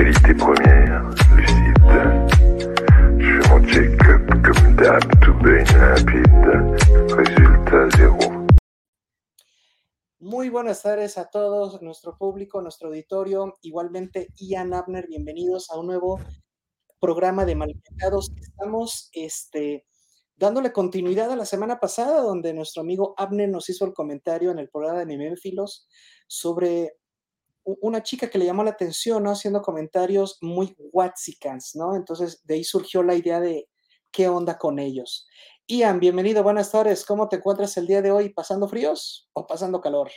[0.00, 1.02] qualité première,
[1.36, 1.76] lucide.
[3.18, 6.52] Je mon check-up comme d'hab, tout baigne limpide.
[7.12, 8.46] Résultat zéro.
[10.20, 13.54] Muy buenas tardes a todos, nuestro público, nuestro auditorio.
[13.60, 16.18] Igualmente, Ian Abner, bienvenidos a un nuevo
[16.98, 18.32] programa de Malpecados.
[18.40, 19.84] Estamos este,
[20.36, 24.60] dándole continuidad a la semana pasada, donde nuestro amigo Abner nos hizo el comentario en
[24.60, 25.86] el programa de Meméfilos
[26.26, 26.99] sobre
[27.64, 29.30] una chica que le llamó la atención, ¿no?
[29.30, 31.96] Haciendo comentarios muy watsicans, ¿no?
[31.96, 33.68] Entonces, de ahí surgió la idea de
[34.10, 35.26] qué onda con ellos.
[35.68, 37.04] Ian, bienvenido, buenas tardes.
[37.04, 38.30] ¿Cómo te encuentras el día de hoy?
[38.30, 40.10] ¿Pasando fríos o pasando calor?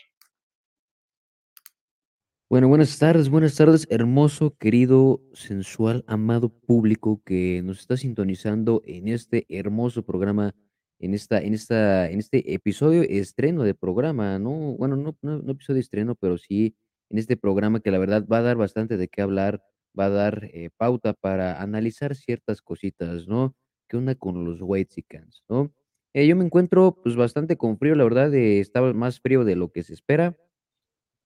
[2.49, 9.07] Bueno, buenas tardes, buenas tardes, hermoso, querido, sensual, amado público que nos está sintonizando en
[9.07, 10.53] este hermoso programa,
[10.99, 14.75] en esta, en esta, en este episodio estreno de programa, ¿no?
[14.77, 16.75] Bueno, no, no, no episodio estreno, pero sí
[17.13, 19.63] en este programa que la verdad va a dar bastante de qué hablar,
[19.99, 23.55] va a dar eh, pauta para analizar ciertas cositas, ¿no?
[23.89, 25.73] ¿Qué onda con los Whitexicans, no?
[26.15, 29.55] Eh, yo me encuentro pues bastante con frío, la verdad, eh, estaba más frío de
[29.57, 30.37] lo que se espera.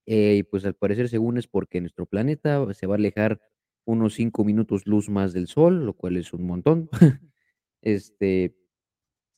[0.07, 3.41] eh, y pues al parecer, según es porque nuestro planeta se va a alejar
[3.85, 6.89] unos cinco minutos luz más del sol, lo cual es un montón.
[7.83, 8.55] Este,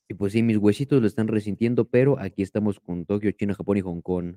[0.09, 3.77] y pues sí, mis huesitos lo están resintiendo, pero aquí estamos con Tokio, China, Japón
[3.77, 4.35] y Hong Kong.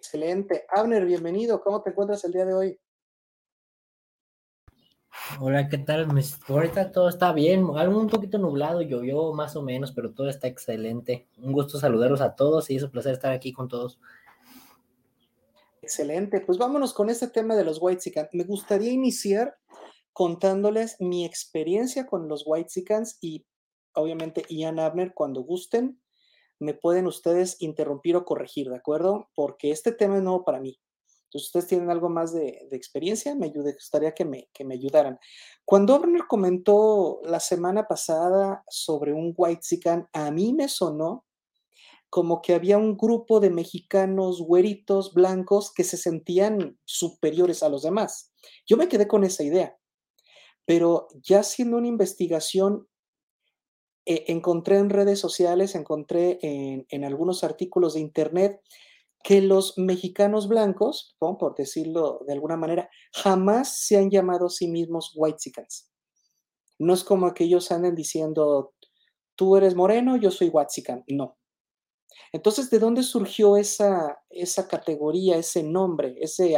[0.00, 0.64] Excelente.
[0.70, 1.60] Abner, bienvenido.
[1.60, 2.80] ¿Cómo te encuentras el día de hoy?
[5.38, 6.08] Hola, ¿qué tal?
[6.48, 10.48] Ahorita todo está bien, algo un poquito nublado, llovió más o menos, pero todo está
[10.48, 11.28] excelente.
[11.42, 14.00] Un gusto saludarlos a todos y es un placer estar aquí con todos.
[15.82, 16.40] Excelente.
[16.40, 18.30] Pues vámonos con este tema de los Whitexicans.
[18.32, 19.58] Me gustaría iniciar
[20.14, 23.44] contándoles mi experiencia con los Whitexicans y
[23.92, 26.00] obviamente Ian Abner, cuando gusten,
[26.60, 29.28] me pueden ustedes interrumpir o corregir, ¿de acuerdo?
[29.34, 30.78] Porque este tema es nuevo para mí.
[31.24, 35.18] Entonces, ustedes tienen algo más de, experiencia, me ayude, gustaría que me, que me ayudaran.
[35.64, 41.24] Cuando Abner comentó la semana pasada sobre un Whitezican, a mí me sonó
[42.10, 47.82] como que había un grupo de mexicanos güeritos, blancos, que se sentían superiores a los
[47.82, 48.32] demás.
[48.66, 49.78] Yo me quedé con esa idea,
[50.66, 52.88] pero ya haciendo una investigación,
[54.06, 58.60] eh, encontré en redes sociales, encontré en, algunos artículos de internet
[59.22, 64.68] que los mexicanos blancos, por decirlo de alguna manera, jamás se han llamado a sí
[64.68, 65.90] mismos whitexicans.
[66.78, 68.72] No es como que ellos anden diciendo,
[69.36, 71.04] tú eres moreno, yo soy whitezican.
[71.08, 71.36] No.
[72.32, 76.56] Entonces, ¿de dónde surgió esa, esa categoría, ese nombre, ese,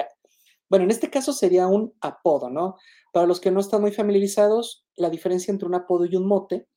[0.68, 2.76] bueno, en este caso sería un apodo, ¿no?
[3.12, 6.68] Para los que no están muy familiarizados, la diferencia entre un apodo y un mote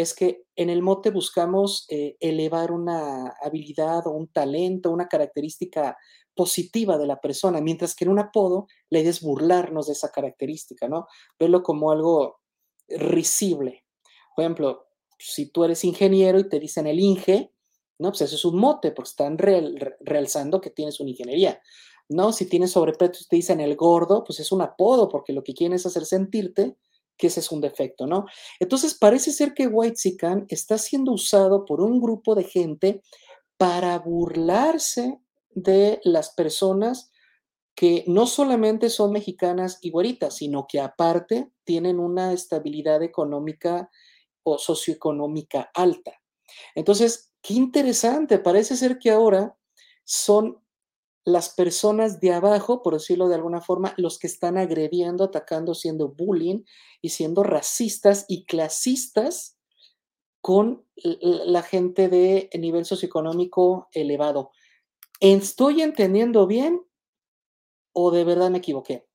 [0.00, 5.96] es que en el mote buscamos eh, elevar una habilidad o un talento, una característica
[6.34, 10.88] positiva de la persona, mientras que en un apodo la idea burlarnos de esa característica,
[10.88, 11.06] ¿no?
[11.38, 12.38] Verlo como algo
[12.88, 13.84] risible.
[14.36, 14.86] Por ejemplo,
[15.18, 17.52] si tú eres ingeniero y te dicen el Inge,
[17.98, 18.10] ¿no?
[18.10, 21.60] Pues eso es un mote, porque están real- realzando que tienes una ingeniería.
[22.10, 22.32] ¿No?
[22.32, 25.52] Si tienes sobrepeso y te dicen el gordo, pues es un apodo, porque lo que
[25.52, 26.76] quieren es hacer sentirte
[27.18, 28.26] que ese es un defecto, ¿no?
[28.60, 33.02] Entonces parece ser que Whitezican está siendo usado por un grupo de gente
[33.56, 35.18] para burlarse
[35.50, 37.10] de las personas
[37.74, 43.90] que no solamente son mexicanas y güeritas, sino que aparte tienen una estabilidad económica
[44.42, 46.20] o socioeconómica alta.
[46.74, 49.56] Entonces, qué interesante, parece ser que ahora
[50.04, 50.60] son
[51.24, 56.08] las personas de abajo, por decirlo de alguna forma, los que están agrediendo, atacando, siendo
[56.08, 56.62] bullying
[57.02, 59.58] y siendo racistas y clasistas
[60.40, 64.52] con la gente de nivel socioeconómico elevado.
[65.20, 66.80] ¿Estoy entendiendo bien
[67.92, 69.06] o de verdad me equivoqué?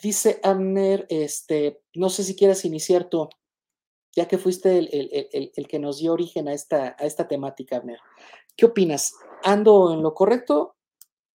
[0.00, 3.28] Dice Amner, este, no sé si quieras iniciar tú,
[4.14, 7.26] ya que fuiste el, el- el- el- que nos dio origen a esta, a esta
[7.26, 7.98] temática, Abner.
[8.56, 9.14] ¿Qué opinas?
[9.48, 10.76] ¿Ando en lo correcto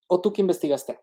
[0.05, 0.99] o tú que investigaste?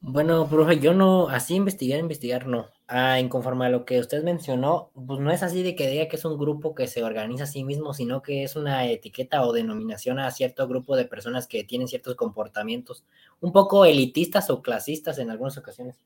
[0.00, 2.68] Bueno, profe, yo no, así investigar, investigar, no.
[2.86, 6.06] Ah, en conforme a lo que usted mencionó, pues no es así de que diga
[6.06, 9.44] que es un grupo que se organiza a sí mismo, sino que es una etiqueta
[9.44, 13.04] o denominación a cierto grupo de personas que tienen ciertos comportamientos
[13.40, 15.98] un poco elitistas o clasistas en algunas ocasiones.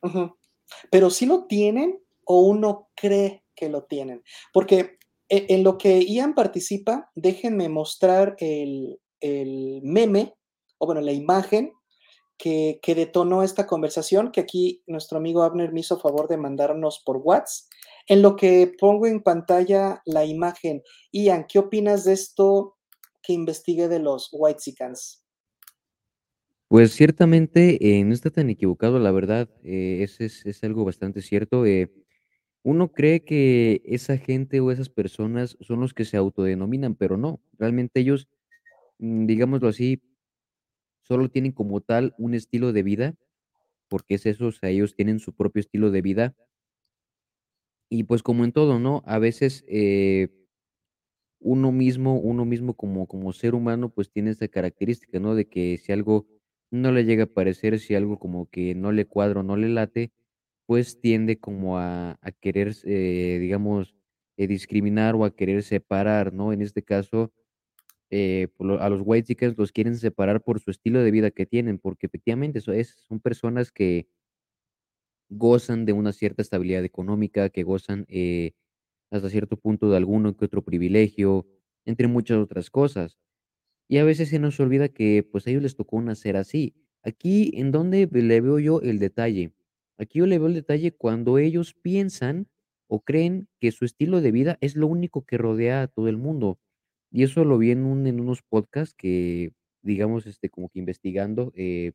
[0.00, 0.38] Ujú.
[0.90, 4.22] Pero si lo tienen o uno cree que lo tienen.
[4.54, 4.97] Porque
[5.28, 8.98] en lo que Ian participa, déjenme mostrar el,
[9.82, 10.34] meme,
[10.78, 11.72] o bueno, la imagen
[12.38, 17.18] que, detonó esta conversación, que aquí nuestro amigo Abner me hizo favor de mandarnos por
[17.18, 17.66] WhatsApp.
[18.06, 20.82] En lo que pongo en pantalla la imagen.
[21.12, 22.78] Ian, ¿qué opinas de esto
[23.22, 25.22] que investigué de los Whitexicans?
[26.68, 31.22] Pues ciertamente, eh, no está tan equivocado, la verdad, eh, ese es es algo bastante
[31.22, 31.90] cierto, eh,
[32.68, 37.40] uno cree que esa gente o esas personas son los que se autodenominan, pero no,
[37.58, 38.28] realmente ellos,
[38.98, 40.00] mm, digámoslo así
[41.06, 43.14] solo tienen como tal un estilo de vida,
[43.88, 46.34] porque es eso, o sea, ellos tienen su propio estilo de vida
[47.90, 49.02] y pues como en todo, ¿no?
[49.06, 50.28] A veces, eh
[51.40, 55.34] uno mismo uno mismo como como ser humano, pues tiene esa característica, ¿no?
[55.34, 56.26] De que si algo
[56.70, 59.68] no le llega a parecer, si algo como que no le cuadra o no le
[59.68, 60.10] late,
[60.68, 63.96] pues tiende como a querer, eh, digamos,
[64.38, 66.52] eh, discriminar o a querer separar, ¿no?
[66.52, 67.32] En este caso,
[68.10, 68.48] eh,
[68.80, 72.60] a los whitexican los quieren separar por su estilo de vida que tienen, porque efectivamente
[72.60, 74.08] eso es son personas que
[75.30, 78.06] gozan de una cierta estabilidad económica, que gozan,
[79.10, 81.46] hasta cierto punto de alguno que otro privilegio,
[81.84, 83.18] entre muchas otras cosas.
[83.88, 86.74] Y a veces se nos olvida que, pues, a ellos les tocó nacer así.
[87.04, 89.52] Aquí, ¿en dónde le veo yo el detalle?
[89.98, 92.48] Aquí yo le veo el detalle cuando ellos piensan
[92.88, 96.16] o creen que su estilo de vida es lo único que rodea a todo el
[96.16, 96.58] mundo.
[97.10, 99.52] Y eso lo vi en un en unos podcasts que,
[99.82, 101.92] digamos, este, como que investigando, eh,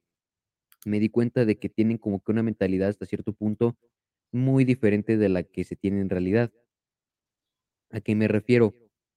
[0.85, 3.77] me di cuenta de que tienen como que una mentalidad hasta cierto punto
[4.33, 6.51] muy diferente de la que se tiene en realidad.
[7.91, 8.73] ¿A qué me refiero?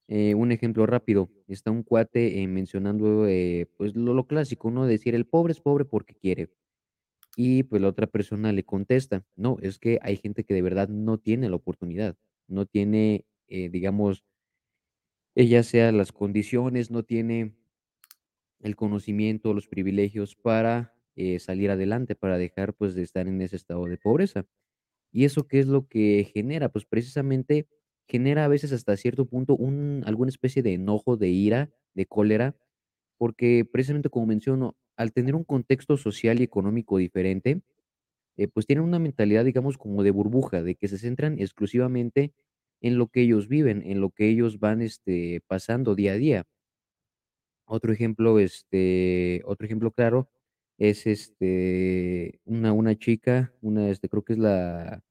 [0.09, 3.27] Eh, un ejemplo rápido, está un cuate, eh, mencionando,
[3.77, 4.87] pues, lo lo clásico, ¿no?
[4.87, 6.49] Decir: "El pobre es pobre porque quiere".
[7.39, 10.89] Y, pues, la otra persona le contesta: "No, es que hay gente que de verdad
[10.89, 12.17] no tiene la oportunidad,
[12.49, 14.21] no tiene, eh, digamos"
[15.45, 17.53] ya sea las condiciones, no tiene
[18.61, 23.57] el conocimiento, los privilegios para, eh, salir adelante, para dejar, pues, de estar en ese
[23.57, 24.47] estado de pobreza.
[25.13, 26.71] ¿Y eso qué es lo que genera?
[26.71, 27.69] Pues, precisamente,
[28.09, 32.57] genera a veces hasta cierto punto un alguna especie de enojo, de ira, de cólera,
[33.19, 37.63] porque precisamente, como menciono, al tener un contexto social y económico diferente,
[38.39, 42.33] eh, pues, tienen una mentalidad, digamos, como de burbuja, de que se centran exclusivamente
[42.83, 46.47] en lo que ellos viven, en lo que ellos van, este, pasando día a día.
[47.69, 50.31] Otro ejemplo, este, otro ejemplo claro
[50.79, 55.03] es, este, una una chica, una, este, creo que es la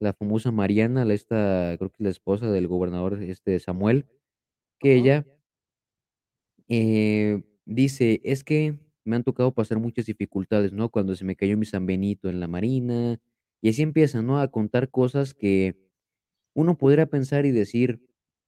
[0.00, 4.06] la famosa Mariana, la esta, creo que es la esposa del gobernador, este, Samuel,
[4.80, 5.26] que ella
[6.68, 8.78] eh, dice: "Es que
[9.10, 10.90] me han tocado pasar muchas dificultades, ¿no?
[10.90, 13.20] Cuando se me cayó mi San Benito en la marina",
[13.62, 14.40] y así empieza, ¿no?
[14.40, 15.76] A contar cosas que
[16.54, 18.00] uno podría pensar y decir: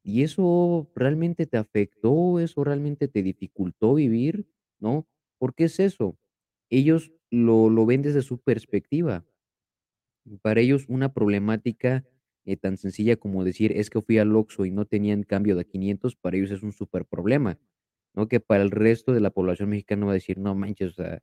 [0.05, 2.41] "¿Y eso realmente te afectó?
[2.41, 4.47] ¿Eso realmente te dificultó vivir?",
[4.81, 5.07] ¿no?
[5.39, 6.19] ¿Por qué es eso?
[6.71, 9.25] Ellos lo lo ven desde su perspectiva.
[10.43, 12.05] Para ellos una problemática,
[12.45, 15.63] eh, tan sencilla como decir: "Es que fui al Oxxo y no tenían cambio de
[15.63, 17.59] a 500", para ellos es un superproblema,
[18.15, 18.29] ¿no?
[18.29, 21.21] Que para el resto de la población mexicana va a decir: "No manches, o sea,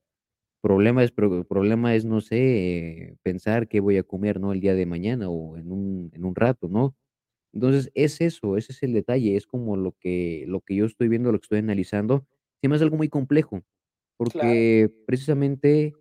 [0.62, 4.54] problema es pro problema es, no sé, pensar qué voy a comer, ¿no?
[4.54, 6.96] El día de mañana o en un en un rato", ¿no?
[7.54, 11.10] Entonces, es eso, ese es el detalle, es como lo que lo que yo estoy
[11.10, 12.28] viendo, lo que estoy analizando,
[12.62, 13.62] se me hace algo muy complejo,
[14.28, 14.66] Claro.
[14.68, 15.98] porque precisamente,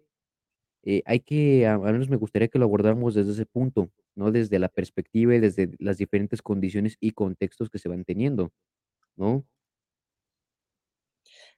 [0.84, 4.32] eh, hay que, al menos me gustaría que lo abordáramos desde ese punto, ¿no?
[4.32, 8.52] Desde la perspectiva y desde las diferentes condiciones y contextos que se van teniendo,
[9.16, 9.46] ¿no?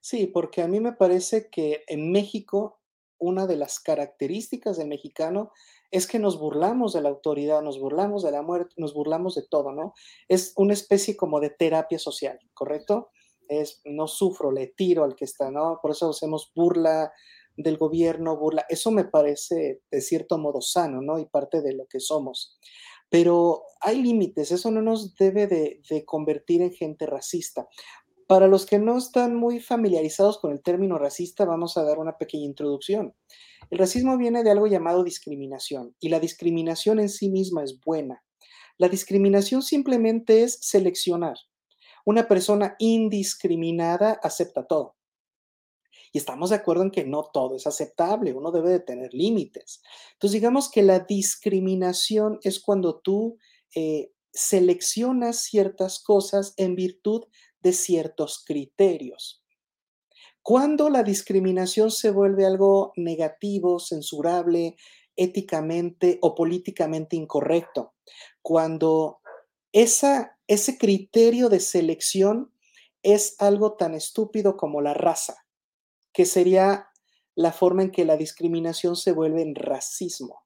[0.01, 2.81] Sí, porque a mí me parece que en México,
[3.19, 5.53] una de las características del mexicano
[5.91, 9.43] es que nos burlamos de la autoridad, nos burlamos de la muerte, nos burlamos de
[9.43, 9.93] todo, ¿no?
[10.29, 13.11] Es una especie como de terapia social, ¿correcto?
[13.49, 15.81] Es, no sufro, le tiro al que está, ¿no?
[15.83, 17.13] Por eso hacemos burla
[17.57, 18.65] del gobierno, burla.
[18.69, 21.19] Eso me parece de cierto modo sano, ¿no?
[21.19, 22.59] Y parte de lo que somos.
[23.11, 27.69] Pero hay límites, eso no nos debe de, de convertir en gente racista.
[28.31, 32.17] Para los que no están muy familiarizados con el término racista, vamos a dar una
[32.17, 33.13] pequeña introducción.
[33.71, 38.23] El racismo viene de algo llamado discriminación y la discriminación en sí misma es buena.
[38.79, 41.39] La discriminación simplemente es seleccionar.
[42.05, 44.95] Una persona indiscriminada acepta todo.
[46.13, 49.83] Y estamos de acuerdo en que no todo es aceptable, uno debe de tener límites.
[50.13, 53.39] Entonces, digamos que la discriminación es cuando tú
[53.75, 57.25] eh, seleccionas ciertas cosas en virtud
[57.63, 59.43] de ciertos criterios.
[60.43, 64.77] Cuando la discriminación se vuelve algo negativo, censurable,
[65.17, 67.95] éticamente o políticamente incorrecto,
[68.41, 69.21] cuando
[69.73, 72.53] esa, ese criterio de selección
[73.03, 75.45] es algo tan estúpido como la raza,
[76.13, 76.89] que sería
[77.35, 80.45] la forma en que la discriminación se vuelve en racismo.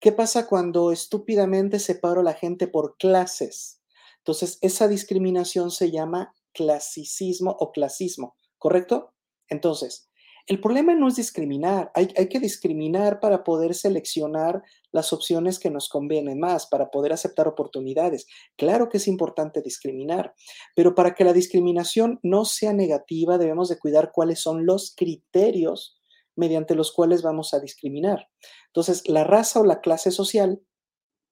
[0.00, 3.80] ¿Qué pasa cuando estúpidamente separo a la gente por clases?
[4.24, 9.12] Entonces, esa discriminación se llama clasicismo o clasismo, ¿correcto?
[9.48, 10.08] Entonces,
[10.46, 14.62] El problema no es discriminar, hay, hay, que discriminar para poder seleccionar
[14.92, 18.26] las opciones que nos convienen más, para poder aceptar oportunidades.
[18.58, 20.34] Claro que es importante discriminar,
[20.76, 25.98] pero para que la discriminación no sea negativa debemos de cuidar cuáles son los criterios
[26.36, 28.28] mediante los cuales vamos a discriminar.
[28.66, 30.60] Entonces, la raza o la clase social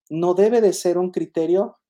[0.08, 1.81] no debe de ser un criterio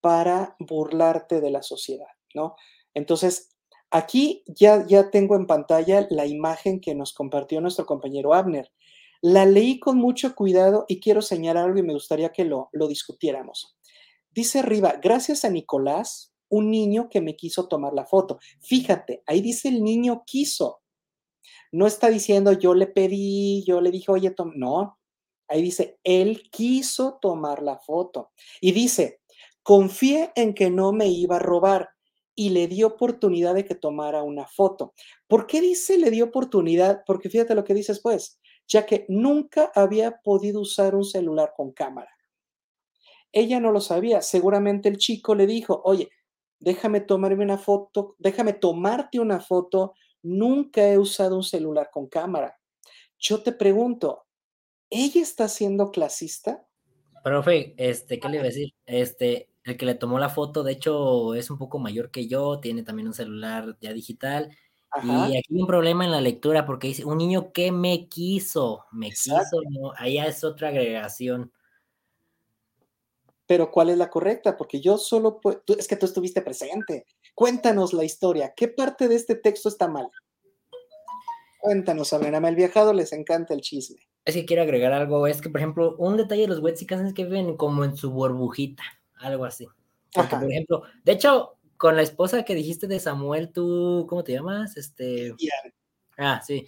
[0.00, 2.56] para burlarte de la sociedad, ¿no?
[2.94, 3.50] Entonces,
[3.90, 8.72] aquí ya, ya tengo en pantalla la imagen que nos compartió nuestro compañero Abner.
[9.22, 12.88] La leí con mucho cuidado y quiero señalar algo y me gustaría que lo, lo
[12.88, 13.76] discutiéramos.
[14.30, 18.38] Dice arriba, gracias a Nicolás, un niño que me quiso tomar la foto.
[18.60, 20.82] Fíjate, ahí dice el niño quiso.
[21.72, 24.98] No está diciendo yo le pedí, yo le dije, oye, Tom, no.
[25.48, 28.30] Ahí dice, él quiso tomar la foto.
[28.60, 29.20] Y dice,
[29.66, 31.90] confié en que no me iba a robar
[32.36, 34.94] y le dio oportunidad de que tomara una foto.
[35.26, 37.02] ¿Por qué dice le dio oportunidad?
[37.04, 41.72] Porque fíjate lo que dice después, ya que nunca había podido usar un celular con
[41.72, 42.10] cámara.
[43.32, 44.22] Ella no lo sabía.
[44.22, 46.10] Seguramente el chico le dijo, oye,
[46.60, 49.94] déjame tomarme una foto, déjame tomarte una foto
[50.28, 52.58] Nunca he usado un celular con cámara.
[53.16, 54.24] Yo te pregunto,
[54.90, 56.66] ¿ella está siendo clasista?
[57.22, 58.74] Profe, este, ¿qué le iba a decir?
[58.86, 62.60] Este, el que le tomó la foto, de hecho, es un poco mayor que yo,
[62.60, 64.56] tiene también un celular ya digital.
[64.90, 65.28] Ajá.
[65.28, 68.86] Y aquí hay un problema en la lectura porque dice, un niño que me quiso,
[68.92, 69.58] me Exacto.
[69.58, 71.52] quiso, no, allá es otra agregación.
[73.46, 74.56] Pero ¿cuál es la correcta?
[74.56, 77.04] Porque yo solo, puedo, es que tú estuviste presente.
[77.34, 78.54] Cuéntanos la historia.
[78.56, 80.08] ¿Qué parte de este texto está mal?
[81.58, 83.98] Cuéntanos, a el viajado les encanta el chisme.
[84.24, 85.26] Es que quiero agregar algo.
[85.26, 88.10] Es que, por ejemplo, un detalle de los Wetsicans es que viven como en su
[88.10, 88.84] burbujita,
[89.26, 89.66] algo así.
[90.12, 94.32] Porque, por ejemplo, de hecho, con la esposa que dijiste de Samuel, tú, ¿cómo te
[94.32, 94.76] llamas?
[94.76, 95.34] Este.
[96.16, 96.66] Ah, sí.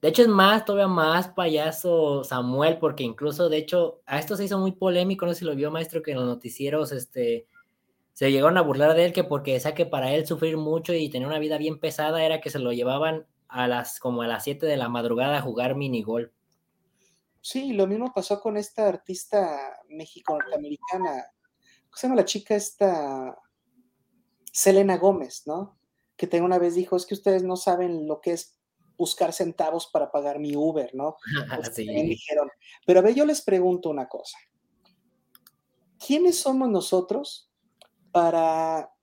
[0.00, 4.44] De hecho, es más, todavía más payaso Samuel, porque incluso, de hecho, a esto se
[4.44, 7.46] hizo muy polémico, no sé si lo vio, maestro, que en los noticieros, este,
[8.12, 11.10] se llegaron a burlar de él que porque decía que para él sufrir mucho y
[11.10, 14.44] tener una vida bien pesada era que se lo llevaban a las como a las
[14.44, 16.32] 7 de la madrugada a jugar minigol.
[17.42, 21.35] Sí, lo mismo pasó con esta artista mexicano-norteamericana, ¿cómo
[21.96, 23.38] se llama la chica esta?
[24.52, 25.78] Selena Gómez, ¿no?
[26.16, 28.58] Que tengo una vez dijo, es que ustedes no saben lo que es
[28.96, 31.16] buscar centavos para pagar mi Uber, ¿no?
[31.74, 31.84] sí.
[31.84, 32.50] dijeron.
[32.86, 34.38] Pero a ver, yo les pregunto una cosa.
[35.98, 37.50] ¿Quiénes somos nosotros
[38.12, 38.96] para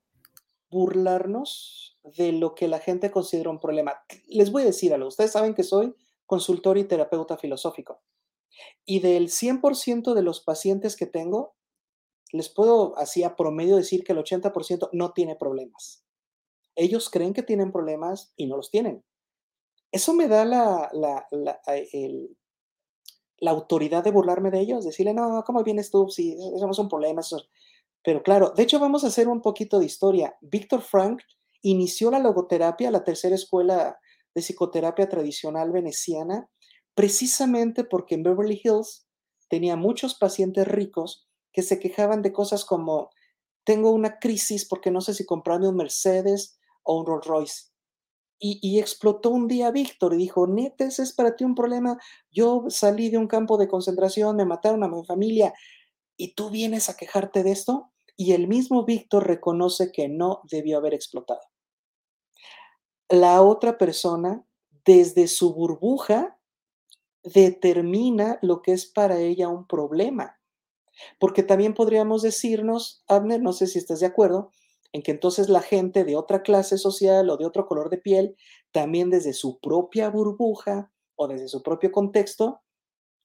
[0.74, 4.04] burlarnos de lo que la gente considera un problema.
[4.28, 5.96] Les voy a decir algo, ustedes saben que soy
[6.26, 8.02] consultor y terapeuta filosófico.
[8.86, 11.56] Y del 100% de los pacientes que tengo,
[12.34, 16.04] les puedo así a promedio decir que el 80% no tiene problemas.
[16.76, 19.06] Ellos creen que tienen problemas y no los tienen.
[19.92, 21.28] Eso me da la, la,
[23.38, 26.10] la autoridad de burlarme de ellos, decirle, no, ¿cómo vienes tú?
[26.10, 27.22] Si no es un problema,
[28.04, 30.36] pero claro, de hecho vamos a hacer un poquito de historia.
[30.42, 31.22] Víctor Frank
[31.62, 34.00] inició la logoterapia, la tercera escuela
[34.34, 36.50] de psicoterapia tradicional veneciana,
[36.96, 39.06] precisamente porque en Beverly Hills
[39.50, 43.12] tenía muchos pacientes ricos que se quejaban de cosas como,
[43.64, 47.64] tengo una crisis porque no sé si comprarme un Mercedes o un Rolls Royce.
[48.46, 51.98] Y, explotó un día Víctor y dijo, neta, es para ti un problema.
[52.30, 55.54] Yo salí de un campo de concentración, me mataron a mi familia
[56.18, 60.78] y tú vienes a quejarte de esto y el mismo Víctor reconoce que no debió
[60.78, 61.40] haber explotado.
[63.08, 64.46] La otra persona,
[64.84, 66.38] desde su burbuja,
[67.24, 70.38] determina lo que es para ella un problema.
[71.20, 74.52] Porque también podríamos decirnos, Abner, no sé si estás de acuerdo,
[74.92, 78.36] en que entonces la gente de otra clase social o de otro color de piel,
[78.72, 82.62] también desde su propia burbuja o desde su propio contexto,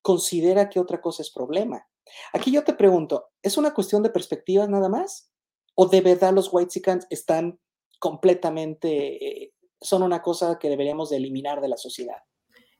[0.02, 1.86] considera que otra cosa es problema.
[2.32, 5.30] Aquí yo te pregunto, ¿es una cuestión de perspectivas nada más?
[5.74, 7.60] ¿O de verdad los Whitexicans están
[7.98, 12.16] completamente, eh, son una cosa que deberíamos de eliminar de la sociedad?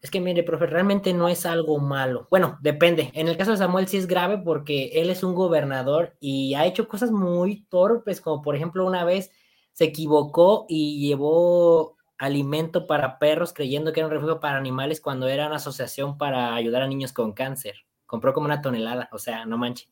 [0.01, 2.29] Es que mire, profe, realmente no es algo malo.
[2.31, 3.11] Bueno, depende.
[3.15, 6.67] En el caso de Samuel sí es grave porque él es un gobernador y ha
[6.67, 9.31] hecho cosas muy torpes, como por ejemplo una vez
[9.73, 15.29] se equivocó y llevó alimento para perros creyendo que era un refugio para animales cuando
[15.29, 19.45] era una asociación para ayudar a niños con cáncer compró como una tonelada, o sea,
[19.45, 19.87] no manche.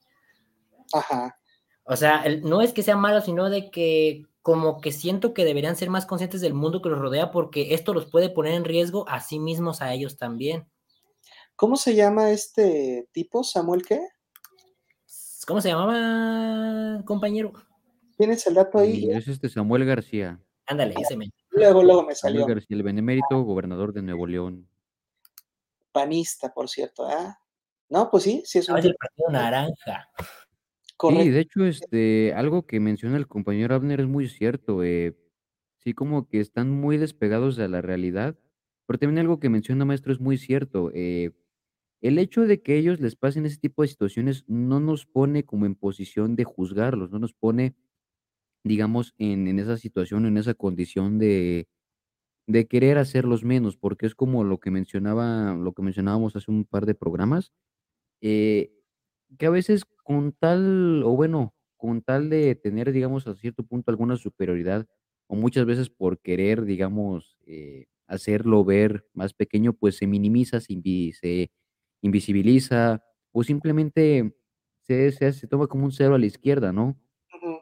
[0.92, 1.38] Ajá.
[1.84, 5.74] O sea, no es que sea malo, sino de que como que siento que deberían
[5.74, 9.04] ser más conscientes del mundo que los rodea porque esto los puede poner en riesgo
[9.08, 10.68] a sí mismos, a ellos también.
[11.56, 14.06] ¿Cómo se llama este tipo, Samuel qué?
[15.48, 17.54] ¿Cómo se llamaba, compañero?
[18.16, 19.10] ¿Tienes el dato ahí?
[19.10, 20.40] es este Samuel García.
[20.66, 21.28] Ándale, ese me.
[21.50, 22.46] Luego, luego me Samuel salió.
[22.46, 24.70] García, el benemérito gobernador de Nuevo León.
[25.90, 27.36] Panista, por cierto, ¿ah?
[27.88, 30.08] No, pues sí, sí es Ah, un es el tipo partido naranja.
[30.98, 31.30] Sí, correcto.
[31.30, 34.82] de hecho, este, algo que menciona el compañero Abner es muy cierto.
[34.82, 35.16] eh,
[35.78, 38.38] sí, como que están muy despegados de la realidad,
[38.86, 40.90] pero también algo que menciona maestro es muy cierto.
[40.94, 41.32] eh,
[42.02, 45.66] el hecho de que ellos les pasen ese tipo de situaciones no nos pone como
[45.66, 47.76] en posición de juzgarlos, no nos pone,
[48.64, 51.68] digamos, en, en esa situación, en esa condición de,
[52.46, 56.64] de querer hacerlos menos, porque es como lo que mencionaba, lo que mencionábamos hace un
[56.66, 57.52] par de programas
[58.22, 58.72] eh,
[59.38, 63.90] que a veces con tal, o bueno, con tal de tener, digamos, a cierto punto
[63.90, 64.86] alguna superioridad,
[65.28, 70.74] o muchas veces por querer, digamos, eh, hacerlo ver más pequeño, pues se minimiza, se,
[70.74, 71.50] invi- se
[72.02, 73.02] invisibiliza,
[73.32, 74.34] o simplemente
[74.82, 76.96] se, se, se toma como un cero a la izquierda, ¿no?
[77.34, 77.60] Ujú.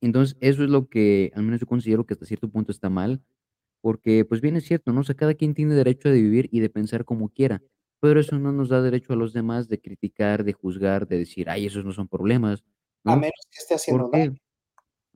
[0.00, 3.22] Entonces, eso es lo que al menos yo considero que hasta cierto punto está mal,
[3.82, 5.00] porque pues bien es cierto, ¿no?
[5.02, 7.62] O sea, cada quien tiene derecho de vivir y de pensar como quiera,
[8.02, 11.50] pero eso no nos da derecho a los demás de criticar, de juzgar, de decir,
[11.50, 12.64] ay, esos no son problemas,
[13.06, 13.16] A ¿no?
[13.16, 14.34] menos que esté haciendo daño.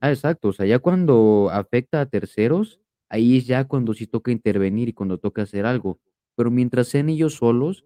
[0.01, 2.79] Ah, exacto, o sea, ya cuando afecta a terceros,
[3.09, 5.99] ahí es ya cuando sí toca intervenir y cuando toca hacer algo,
[6.35, 7.85] pero mientras sean ellos solos,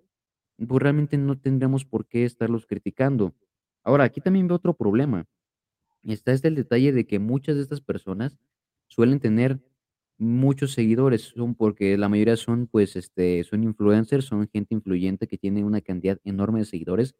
[0.57, 3.35] pues realmente no tendremos por qué estarlos criticando.
[3.83, 5.25] Ahora, aquí también veo otro problema.
[6.03, 8.37] Está este el detalle de que muchas de estas personas
[8.87, 9.59] suelen tener
[10.21, 15.37] muchos seguidores, son porque la mayoría son, pues, este, son influencers, son gente influyente que
[15.37, 17.15] tiene una cantidad enorme de seguidores.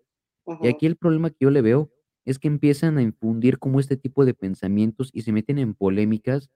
[0.60, 1.92] Y aquí el problema que yo le veo
[2.26, 6.50] es que empiezan a infundir como este tipo de pensamientos y se meten en polémicas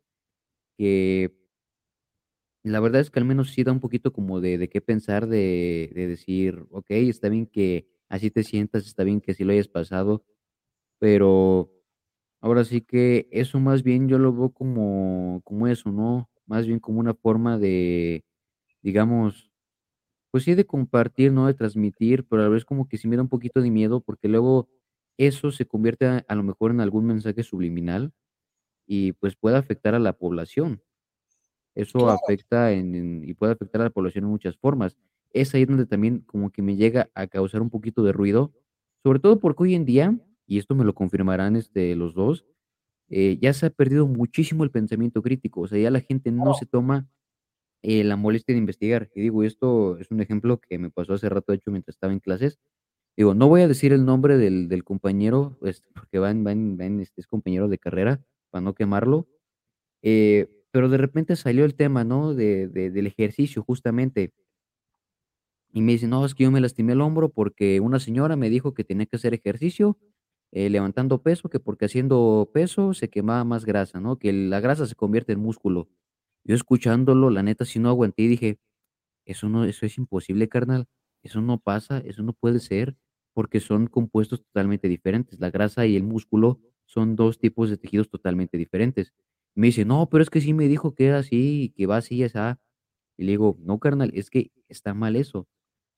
[0.77, 1.35] que
[2.63, 5.27] la verdad es que al menos sí da un poquito como de, de qué pensar,
[5.27, 9.51] de, de decir, ok, está bien que así te sientas, está bien que así lo
[9.53, 10.25] hayas pasado,
[10.99, 11.71] pero
[12.41, 16.29] Ahora sí que eso más bien yo lo veo como como eso, ¿no?
[16.47, 18.23] Más bien como una forma de,
[18.81, 19.51] digamos,
[20.31, 21.47] pues sí, de compartir, ¿no?
[21.47, 24.01] De transmitir, pero a la vez como que sí me da un poquito de miedo,
[24.01, 24.69] porque luego
[25.17, 28.13] eso se convierte a a lo mejor en algún mensaje subliminal
[28.87, 30.81] y, pues, puede afectar a la población.
[31.75, 34.97] Eso Claro, afecta en en y puede afectar a la población en muchas formas.
[35.31, 38.53] Es ahí donde también como que me llega a causar un poquito de ruido,
[39.03, 42.45] sobre todo porque hoy en día, y esto me lo confirmarán, este, los 2
[43.09, 46.53] eh, ya se ha perdido muchísimo el pensamiento crítico, o sea, ya la gente no
[46.55, 47.07] se toma,
[47.83, 49.09] eh, la molestia de investigar.
[49.15, 52.13] Y digo, esto es un ejemplo que me pasó hace rato, de hecho, mientras estaba
[52.13, 52.59] en clases.
[53.17, 56.51] Digo, no voy a decir el nombre del del compañero, pues, porque va en va
[56.53, 59.27] en va en, este, es compañero de carrera, para no quemarlo,
[60.03, 62.33] eh, pero de repente salió el tema, ¿no?
[62.35, 64.33] De de del ejercicio, justamente.
[65.73, 68.49] Y me dice: "No, es que yo me lastimé el hombro porque una señora me
[68.49, 69.97] dijo que tenía que hacer ejercicio,
[70.55, 74.19] eh, levantando peso, que porque haciendo peso se quemaba más grasa, ¿no?
[74.19, 75.89] Que la grasa se convierte en músculo".
[76.45, 78.59] Yo escuchándolo, la neta, sí no aguanté y dije:
[79.25, 80.87] "Eso no eso es imposible, carnal,
[81.23, 82.95] eso no pasa, eso no puede ser",
[83.33, 85.39] porque son compuestos totalmente diferentes.
[85.39, 89.13] La grasa y el músculo son 2 tipos de tejidos totalmente diferentes.
[89.55, 92.15] Me dice: "No, pero es que sí me dijo que era así, que va así
[92.17, 92.59] y asá".
[93.17, 95.47] Y le digo: "No, carnal, es que está mal eso"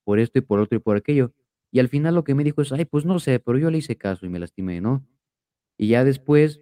[0.06, 1.34] por esto y por otro y por aquello.
[1.74, 3.80] Y al final lo que me dijo es: "Ay, pues no sé, pero yo le
[3.80, 5.06] hice caso y me lastimé", ¿no?
[5.78, 6.62] Y ya después,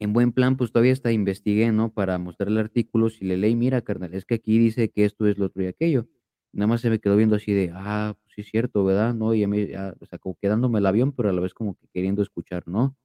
[0.00, 1.92] en buen plan, pues todavía hasta investigué, ¿no?
[1.94, 5.38] Para mostrarle artículos y le leí: "Mira, carnal, es que aquí dice que esto es
[5.38, 6.08] lo otro y aquello".
[6.52, 9.34] Nada más se me quedó viendo así de: "Ah, pues sí es cierto, ¿verdad?", ¿no?
[9.34, 11.54] Y a mí, ah, o sea, como que dándome el avión, pero a la vez
[11.54, 12.96] como que queriendo escuchar, ¿no?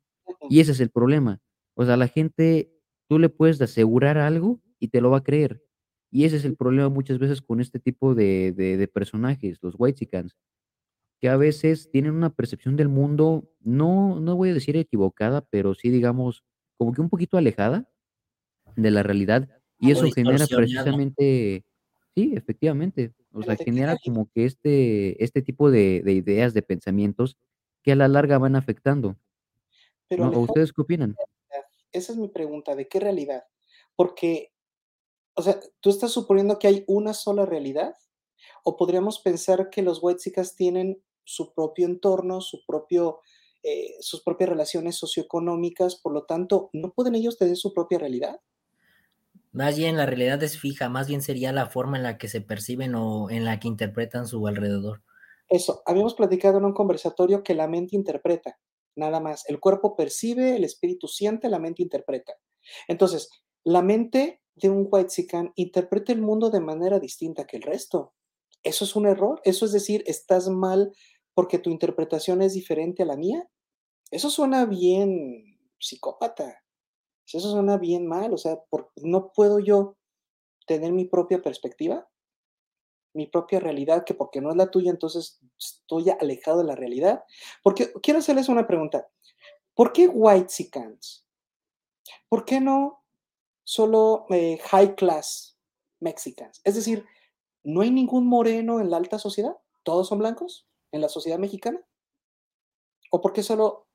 [0.50, 1.40] Y ese es el problema.
[1.76, 2.72] O sea, la gente,
[3.10, 5.62] tú le puedes asegurar algo y te lo va a creer.
[6.12, 9.76] Y ese es el problema muchas veces con este tipo de de de personajes, los
[9.78, 10.36] whitexicans
[11.26, 15.74] que a veces tienen una percepción del mundo, no no voy a decir equivocada, pero
[15.74, 16.44] sí, digamos,
[16.78, 17.90] como que un poquito alejada
[18.76, 21.66] de la realidad, y eso genera precisamente
[22.14, 27.38] sí, efectivamente, o sea, genera como que este este tipo de de ideas, de pensamientos
[27.82, 29.18] que a la larga van afectando,
[30.08, 30.30] pero ¿no?
[30.30, 31.16] ¿O Alejandro, ustedes qué opinan?
[31.92, 33.46] esa es mi pregunta, ¿de qué realidad?
[33.96, 34.54] Porque,
[35.34, 37.96] o sea, ¿tú estás suponiendo que hay una sola realidad?
[38.64, 43.20] ¿O podríamos pensar que los whitexicans tienen su propio entorno, su propio,
[43.64, 48.40] eh, sus propias relaciones socioeconómicas, por lo tanto, ¿no pueden ellos tener su propia realidad?
[49.52, 52.42] Más bien la realidad es fija, más bien sería la forma en la que se
[52.42, 55.02] perciben o en la que interpretan su alrededor.
[55.48, 58.60] Eso, habíamos platicado en un conversatorio que la mente interpreta,
[58.96, 59.48] nada más.
[59.48, 62.34] El cuerpo percibe, el espíritu siente, la mente interpreta.
[62.88, 63.30] Entonces,
[63.64, 68.14] la mente de un whitexican interpreta el mundo de manera distinta que el resto.
[68.64, 69.42] ¿Eso es un error?
[69.44, 70.92] ¿Eso es decir, estás mal
[71.36, 73.48] porque tu interpretación es diferente a la mía?
[74.10, 76.64] Eso suena bien psicópata.
[77.32, 78.60] Eso suena bien mal, o sea,
[78.98, 79.98] ¿no puedo yo
[80.68, 82.08] tener mi propia perspectiva?
[83.14, 87.24] Mi propia realidad, que porque no es la tuya, entonces estoy alejado de la realidad.
[87.64, 89.10] Porque quiero hacerles una pregunta,
[89.74, 91.26] ¿por qué whitexicans?
[92.30, 93.04] ¿Por qué no
[93.64, 95.58] solo, eh, high class
[96.00, 96.62] mexicans?
[96.64, 97.06] Es decir,
[97.64, 99.58] ¿no hay ningún moreno en la alta sociedad?
[99.84, 101.80] ¿Todos son blancos en la sociedad mexicana?
[103.12, 103.88] ¿O por qué solo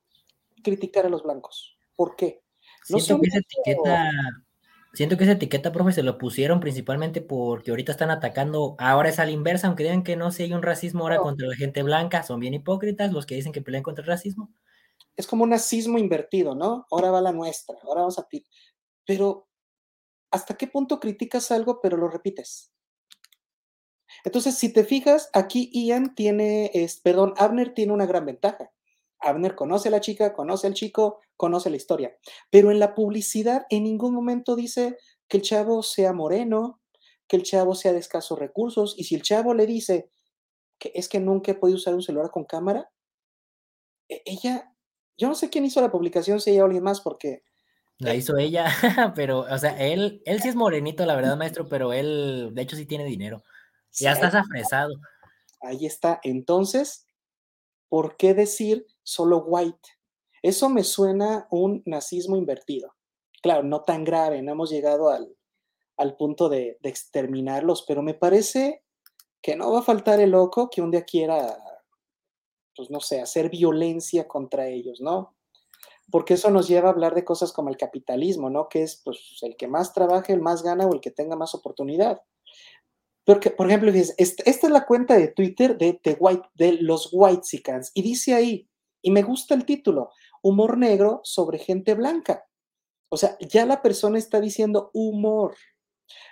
[0.63, 1.77] criticar a los blancos?
[1.97, 2.43] ¿Por qué?
[2.89, 4.11] No Siento que esa etiqueta
[4.93, 9.19] siento que esa etiqueta, profe, se lo pusieron principalmente porque ahorita están atacando ahora es
[9.19, 11.23] a la inversa, aunque digan que no, si hay un racismo ahora No.
[11.23, 14.51] contra la gente blanca, son bien hipócritas los que dicen que pelean contra el racismo.
[15.17, 16.87] Es como un nazismo invertido, ¿no?
[16.91, 18.45] Ahora va la nuestra, ahora vamos a ti
[19.07, 19.49] pero,
[20.31, 22.73] ¿hasta qué punto criticas algo, pero lo repites?
[24.25, 28.71] Entonces, si te fijas, aquí Ian tiene, es perdón, Abner tiene una gran ventaja.
[29.21, 32.17] Abner conoce a la chica, conoce al chico, conoce la historia,
[32.51, 34.97] pero en la publicidad en ningún momento dice
[35.29, 36.81] que el chavo sea moreno,
[37.29, 40.11] que el chavo sea de escasos recursos, y si el chavo le dice
[40.79, 42.91] que es que nunca he podido usar un celular con cámara
[44.09, 44.75] e ella
[45.17, 47.43] yo no sé quién hizo la publicación, si ella o alguien más, porque
[47.99, 48.65] La hizo ella,
[49.15, 52.77] pero, o sea, él él sí es morenito, la verdad, maestro, pero él, de hecho,
[52.77, 53.43] sí tiene dinero.
[53.93, 54.45] Ya ahí está hasta está.
[54.45, 54.95] fresado.
[55.61, 56.21] Ahí está.
[56.23, 57.07] Entonces,
[57.89, 59.89] ¿por qué decir solo white?
[60.43, 62.95] Eso me suena un nazismo invertido.
[63.43, 65.35] Claro, no tan grave, no hemos llegado al
[65.97, 68.83] al punto de de exterminarlos, pero me parece
[69.43, 71.59] que no va a faltar el loco que un día quiera,
[72.77, 75.35] pues, no sé, hacer violencia contra ellos, ¿no?
[76.11, 78.69] Porque eso nos lleva a hablar de cosas como el capitalismo, ¿no?
[78.69, 81.55] Que es, pues, el que más trabaje, el más gana o el que tenga más
[81.55, 82.23] oportunidad.
[83.31, 88.03] Porque, por ejemplo, esta es la cuenta de Twitter de white de los whitexicans, y
[88.03, 88.69] dice ahí,
[89.03, 90.11] y me gusta el título,
[90.43, 92.45] humor negro sobre gente blanca.
[93.09, 95.55] O sea, ya la persona está diciendo humor,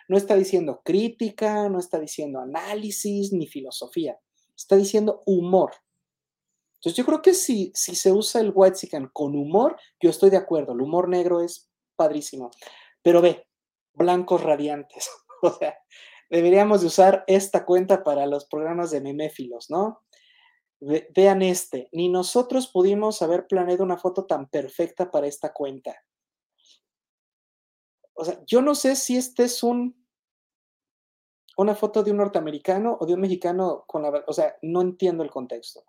[0.08, 4.18] no está diciendo crítica, no está diciendo análisis, ni filosofía,
[4.56, 5.70] está diciendo humor.
[6.78, 10.38] Entonces, yo creo que si si se usa el whitexican con humor, yo estoy de
[10.38, 12.50] acuerdo, el humor negro es padrísimo.
[13.02, 13.46] Pero ve,
[13.94, 15.08] blancos radiantes,
[15.42, 15.78] o sea,
[16.30, 20.02] deberíamos de usar esta cuenta para los programas de meméfilos, ¿no?
[20.80, 25.96] Ve vean este, ni nosotros pudimos haber planeado una foto tan perfecta para esta cuenta.
[28.14, 29.96] O sea, yo no sé si este es un
[31.56, 35.24] una foto de un norteamericano o de un mexicano con la o sea, no entiendo
[35.24, 35.84] el contexto.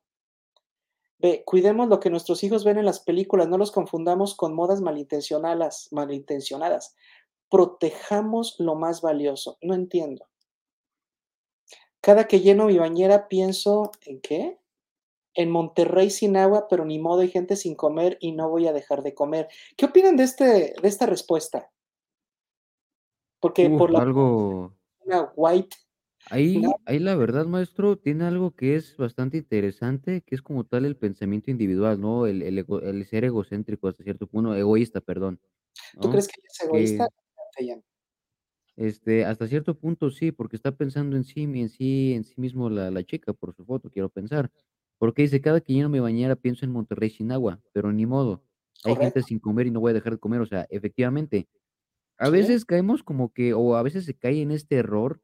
[1.19, 4.81] Ve, cuidemos lo que nuestros hijos ven en las películas, no los confundamos con modas
[4.81, 6.95] malintencionalas malintencionadas.
[7.49, 10.27] Protejamos lo más valioso, no entiendo.
[12.01, 14.57] Cada que lleno mi bañera pienso, ¿en qué?
[15.33, 18.73] En Monterrey sin agua, pero ni modo, hay gente sin comer y no voy a
[18.73, 19.47] dejar de comer.
[19.77, 20.45] ¿Qué opinan de este
[20.81, 21.71] de esta respuesta?
[23.39, 24.73] Porque Uf, por la algo
[25.05, 25.75] una white
[26.29, 26.75] Ahí ¿no?
[26.85, 30.95] ahí la verdad, maestro, tiene algo que es bastante interesante, que es como tal el
[30.95, 32.27] pensamiento individual, ¿no?
[32.27, 35.39] El el ego el ser egocéntrico hasta cierto punto, egoísta, perdón,
[35.99, 37.07] ¿Tú crees que es egoísta?
[38.77, 42.69] Este, hasta cierto punto sí, porque está pensando en sí en sí en sí mismo
[42.69, 44.51] la la chica por su foto, quiero pensar.
[44.97, 48.43] Porque dice: "Cada que lleno mi bañera pienso en Monterrey sin agua, pero ni modo,
[48.83, 51.47] hay gente sin comer y no voy a dejar de comer", o sea, efectivamente,
[52.17, 52.31] a Sí.
[52.31, 55.21] veces caemos como que o a veces se cae en este error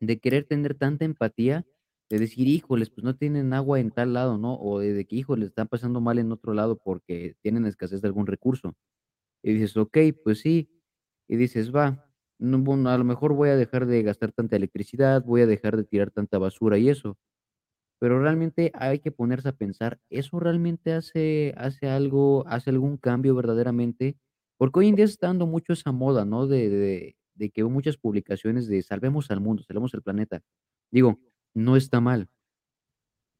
[0.00, 1.66] de querer tener tanta empatía,
[2.10, 4.56] de decir: "Híjoles, pues no tienen agua en tal lado", ¿no?
[4.60, 8.08] O de de que: "Híjole, están pasando mal en otro lado porque tienen escasez de
[8.08, 8.74] algún recurso".
[9.42, 10.70] Y dices: "Okey, pues sí",
[11.30, 12.06] y dices: "Va,
[12.40, 15.78] no, bueno, a lo mejor voy a dejar de gastar tanta electricidad, voy a dejar
[15.78, 17.18] de tirar tanta basura y eso".
[18.00, 23.34] Pero realmente hay que ponerse a pensar, ¿eso realmente hace hace algo hace algún cambio
[23.34, 24.16] verdaderamente?
[24.58, 26.46] Porque hoy en día se está dando mucho esa moda, ¿no?
[26.46, 30.42] De de de que muchas publicaciones de salvemos al mundo, salvemos el planeta.
[30.90, 31.18] Digo,
[31.54, 32.28] no está mal.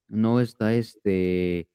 [0.08, 1.68] No está, este,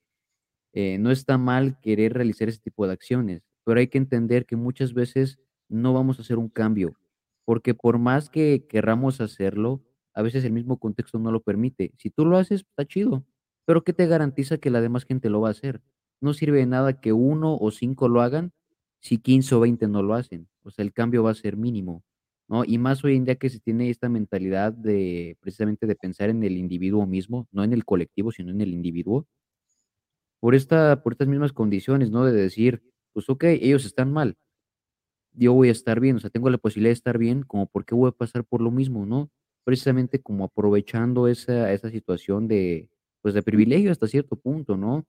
[0.74, 4.56] eh, no está mal querer realizar ese tipo de acciones, pero hay que entender que
[4.58, 6.98] muchas veces no vamos a hacer un cambio,
[7.46, 11.94] porque por más que querramos hacerlo, a veces el mismo contexto no lo permite.
[11.98, 13.26] Si tú lo haces, está chido,
[13.66, 15.82] pero ¿qué te garantiza que la demás gente lo va a hacer?
[16.22, 18.54] No sirve de nada que 1 o 5 lo hagan,
[19.02, 20.48] si 15 o 20 no lo hacen.
[20.64, 22.04] O sea, el cambio va a ser mínimo,
[22.48, 22.64] ¿no?
[22.66, 26.44] Y más hoy en día que se tiene esta mentalidad de, precisamente, de pensar en
[26.44, 29.28] el individuo mismo, no en el colectivo, sino en el individuo.
[30.44, 32.26] Por esta por estas mismas condiciones, ¿no?
[32.26, 34.38] De decir, pues okey, ellos están mal
[35.38, 37.86] yo voy a estar bien, o sea, tengo la posibilidad de estar bien, como por
[37.86, 39.32] qué voy a pasar por lo mismo, ¿no?
[39.66, 42.90] Precisamente como aprovechando esa esa situación de,
[43.22, 45.06] pues, de privilegio hasta cierto punto, ¿no?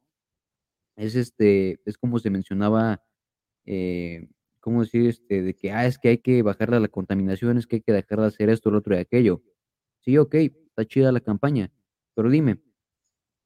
[0.97, 3.03] Es, este, es como se mencionaba,
[3.67, 4.29] eh,
[4.61, 5.07] ¿cómo decir?
[5.09, 7.93] Este, de que, ah, es que hay que bajarle la contaminación, es que hay que
[7.93, 9.43] dejar de hacer esto, lo otro y aquello.
[10.03, 11.73] Sí, okey, está chida la campaña,
[12.15, 12.61] pero dime,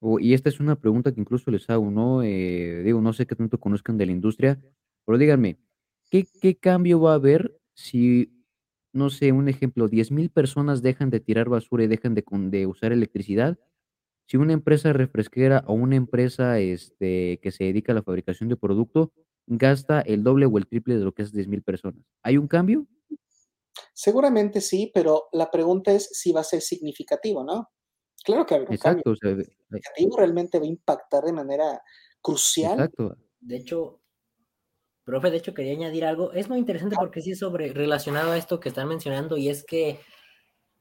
[0.01, 2.23] o y esta es una pregunta que incluso les hago, ¿no?
[2.23, 4.61] Eh, digo, no sé qué tanto conozcan de la industria,
[5.05, 5.59] pero díganme,
[6.11, 8.33] ¿qué qué cambio va a haber si,
[8.93, 12.67] no sé, un ejemplo, 10,000 personas dejan de tirar basura y dejan de con de
[12.67, 13.57] usar electricidad?
[14.27, 18.57] Si una empresa refresquera o una empresa, este, que se dedica a la fabricación de
[18.57, 19.13] producto,
[19.47, 22.87] gasta el doble o el triple de lo que esas 10,000 personas, ¿hay un cambio?
[23.93, 27.69] Seguramente sí, pero la pregunta es si va a ser significativo, ¿no?
[28.23, 29.03] Claro que va a haber un cambio.
[29.05, 31.81] Exacto, o sea, de Significativo realmente va a impactar de manera
[32.21, 32.73] crucial.
[32.73, 33.17] exacto.
[33.39, 34.00] De hecho,
[35.03, 36.31] profe, de hecho quería añadir algo.
[36.33, 39.63] Es muy interesante porque sí es sobre relacionado a esto que están mencionando y es
[39.63, 39.99] que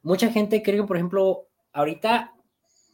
[0.03, 2.35] mucha gente cree que, por ejemplo, ahorita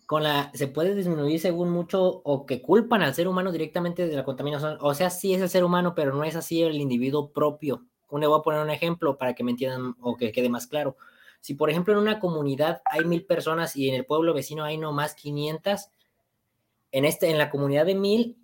[0.07, 4.17] con la se puede disminuir según mucho o que culpan al ser humano directamente de
[4.17, 4.79] la contaminación.
[4.81, 7.85] O sea, sí es el ser humano, pero no es así el individuo propio.
[8.13, 10.97] Le voy a poner un ejemplo para que me entiendan o que quede más claro.
[11.41, 14.79] Si, por ejemplo, en una comunidad hay 1000 personas y en el pueblo vecino hay
[14.79, 15.91] no más 500,
[16.93, 18.37] en este en la comunidad de 1000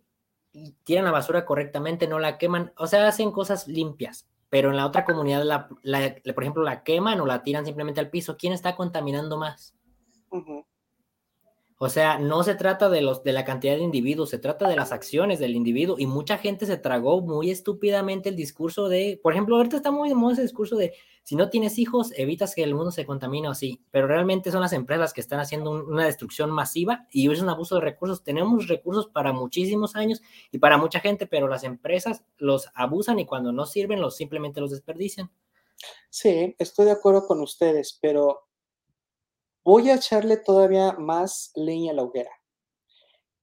[0.85, 4.87] tiran la basura correctamente, no la queman, o sea, hacen cosas limpias, pero en la
[4.87, 8.53] otra comunidad la la por ejemplo, la queman o la tiran simplemente al piso, ¿quién
[8.53, 9.75] está contaminando más?
[11.79, 14.77] O sea, no se trata de los de la cantidad de individuos, se trata de
[14.77, 19.33] las acciones del individuo, y mucha gente se tragó muy estúpidamente el discurso de, por
[19.33, 20.93] ejemplo, ahorita está muy de moda ese discurso de
[21.25, 24.73] si no tienes hijos, evitas que el mundo se contamine así, pero realmente son las
[24.73, 28.25] empresas que están haciendo un una destrucción masiva y es un abuso de recursos.
[28.25, 33.27] Tenemos recursos para muchísimos años y para mucha gente, pero las empresas los abusan y
[33.27, 35.31] cuando no sirven, los simplemente los desperdician.
[36.11, 38.49] Sí, estoy de acuerdo con ustedes, pero
[39.65, 42.31] voy a echarle todavía más leña a la hoguera.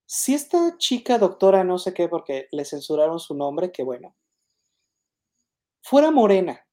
[0.05, 4.15] Si esta chica doctora, no sé qué, porque le censuraron su nombre, qué bueno.
[5.81, 6.65] Fuera morena,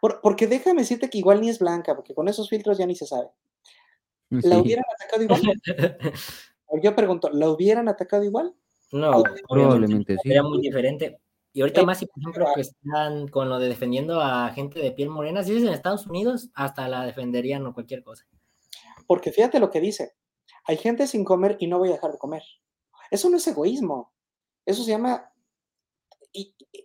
[0.00, 2.94] por porque déjame decirte que igual ni es blanca, porque con esos filtros ya ni
[2.94, 3.28] se sabe.
[4.30, 4.60] Mm, ¿La sí.
[4.60, 5.40] hubieran atacado igual?
[6.82, 8.54] Yo pregunto, ¿la hubieran atacado igual?
[8.92, 10.20] No, Probablemente sí.
[10.22, 11.20] sería muy diferente.
[11.52, 14.80] Y ahorita Eh, más, si por ejemplo, que están con lo de defendiendo a gente
[14.80, 18.26] de piel morena, si es en Estados Unidos, hasta la defenderían o cualquier cosa.
[19.06, 20.12] Porque fíjate lo que dice,
[20.64, 22.42] hay gente sin comer y no voy a dejar de comer.
[23.10, 24.12] Eso no es egoísmo,
[24.66, 25.32] eso se llama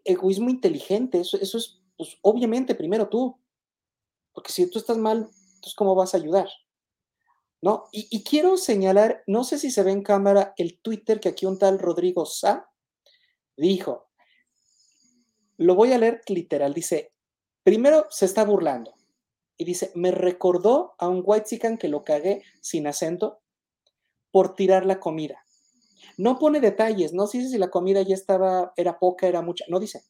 [0.05, 3.37] egoísmo inteligente, eso eso es, pues, obviamente, primero tú.
[4.33, 6.47] Porque si tú estás mal, entonces, ¿cómo vas a ayudar?
[7.61, 7.85] ¿No?
[7.91, 11.59] Y quiero señalar, no sé si se ve en cámara el Twitter que aquí un
[11.59, 12.67] tal Rodrigo Sá
[13.55, 14.07] dijo.
[15.57, 17.11] Lo voy a leer literal, dice,
[17.63, 18.93] primero se está burlando
[19.57, 23.41] y dice: "Me recordó a un whitexican que lo cagué", sin acento,
[24.31, 25.45] "por tirar la comida".
[26.17, 29.79] No pone detalles, no dice si la comida ya estaba era poca, era mucha, no
[29.79, 30.03] dice.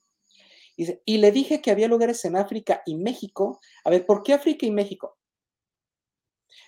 [0.78, 3.60] "Y le dije que había lugares en África y México".
[3.86, 5.16] A ver, ¿por qué África y México?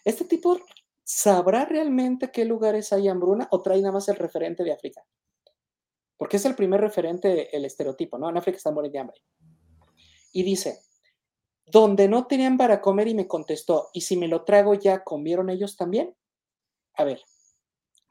[0.05, 0.59] ¿Este tipo
[1.05, 5.03] sabrá realmente qué lugares hay hambruna o trae nada más el referente de África?
[6.19, 8.29] Porque es el primer referente, el estereotipo, ¿no?
[8.29, 9.17] En África están mueren de hambre.
[10.33, 10.79] Y dice:
[11.65, 15.49] "Donde no tenían para comer", y me contestó: "¿Y si me lo trago ya comieron
[15.49, 16.15] ellos también?".
[16.95, 17.21] A ver,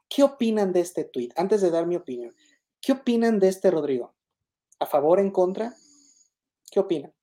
[0.09, 1.33] ¿qué opinan de este tuit?
[1.37, 2.35] Antes de dar mi opinión,
[2.81, 4.15] ¿qué opinan de este Rodrigo?
[4.79, 5.75] ¿A favor, en contra?
[6.73, 7.13] ¿Qué opinan?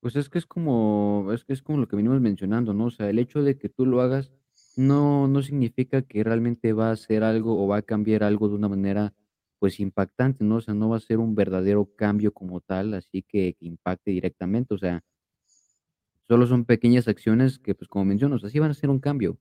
[0.00, 2.86] Pues es que es como es que es como lo que venimos mencionando, ¿no?
[2.86, 4.32] O sea, el hecho de que tú lo hagas
[4.76, 8.54] no no significa que realmente va a hacer algo o va a cambiar algo de
[8.54, 9.12] una manera,
[9.58, 10.56] pues, impactante, ¿no?
[10.56, 14.72] O sea, no va a ser un verdadero cambio como tal, así que impacte directamente,
[14.74, 15.02] o sea
[16.28, 19.00] solo son pequeñas acciones que, pues, como menciono, o sea, sí van a hacer un
[19.00, 19.38] cambio,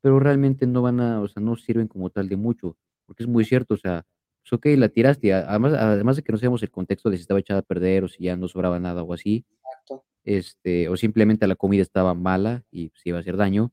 [0.00, 3.28] pero realmente no van a o sea, no sirven como tal de mucho, porque es
[3.28, 4.06] muy cierto, o sea,
[4.50, 7.40] pues, okey, la tiraste, además además de que no sabemos el contexto de si estaba
[7.40, 10.04] echada a perder o si ya no sobraba nada o así, Exacto.
[10.24, 13.72] este, o simplemente la comida estaba mala y, pues, iba a hacer daño.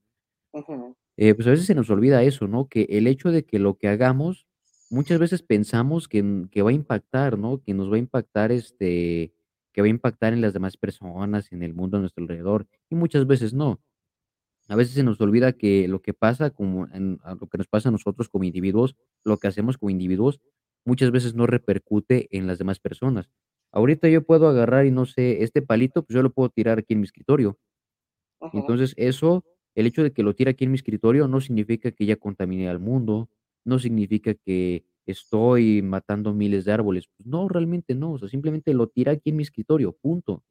[1.18, 2.68] Eh, pues, a veces se nos olvida eso, ¿no?
[2.68, 4.48] Que el hecho de que lo que hagamos,
[4.92, 7.62] muchas veces pensamos que, mm, que va a impactar, ¿no?
[7.64, 9.34] Que nos va a impactar, este,
[9.74, 12.96] que va a impactar en las demás personas, en el mundo a nuestro alrededor, y
[12.96, 13.82] muchas veces no.
[14.70, 17.90] A veces se nos olvida que lo que pasa como en lo que nos pasa
[17.90, 20.42] a nosotros como individuos, lo que hacemos como individuos,
[20.88, 23.30] muchas veces no repercute en las demás personas.
[23.74, 26.96] Ahorita yo puedo agarrar y no sé, este palito, pues, yo lo puedo tirar aquí
[26.96, 27.60] en mi escritorio.
[28.54, 29.46] Entonces, eso,
[29.76, 32.70] el hecho de que lo tire aquí en mi escritorio no significa que ya contaminé
[32.70, 33.30] al mundo,
[33.66, 37.08] no significa que estoy matando miles de árboles.
[37.18, 40.44] Pues no, realmente no, o sea, simplemente lo tiré aquí en mi escritorio, punto,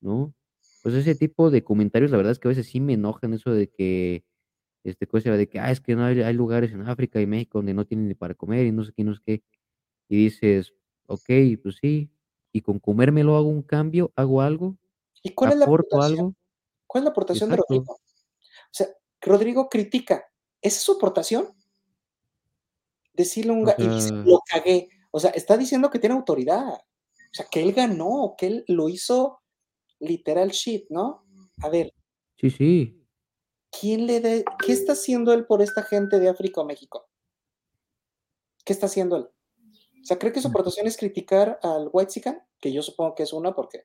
[0.00, 0.34] ¿no?
[0.82, 3.52] Pues ese tipo de comentarios, la verdad es que a veces sí me enojan eso
[3.52, 4.24] de que,
[4.84, 7.58] este, cosa de que: "Ah, es que no hay hay lugares en África y México
[7.58, 9.42] donde no tienen ni para comer y no sé qué, no sé qué".
[10.08, 10.74] y dices,
[11.06, 11.30] ok,
[11.62, 12.10] pues sí,
[12.52, 14.78] y con comérmelo hago un cambio, hago algo,
[15.22, 16.34] ¿Y cuál es la algo,
[16.86, 17.94] ¿Cuál es la aportación de exacto, Rodrigo?
[17.94, 17.98] O
[18.72, 18.88] sea,
[19.20, 20.24] Rodrigo critica.
[20.62, 21.48] ¿Esa es su aportación?
[23.14, 24.88] Decirle un ga y dice: "Lo cagué".
[25.10, 26.74] O sea, está diciendo que tiene autoridad.
[26.74, 29.40] O sea, que él ganó, que él lo hizo
[30.00, 31.24] literal shit, ¿no?
[31.62, 31.92] A ver,
[32.36, 33.01] sí, sí,
[33.80, 37.08] ¿quién le de qué está haciendo él por esta gente de África o México?
[38.64, 39.24] ¿Qué está haciendo él?
[39.24, 42.42] O sea, ¿cree que su aportación es criticar al Whitexican?
[42.60, 43.84] Que yo supongo que es una porque,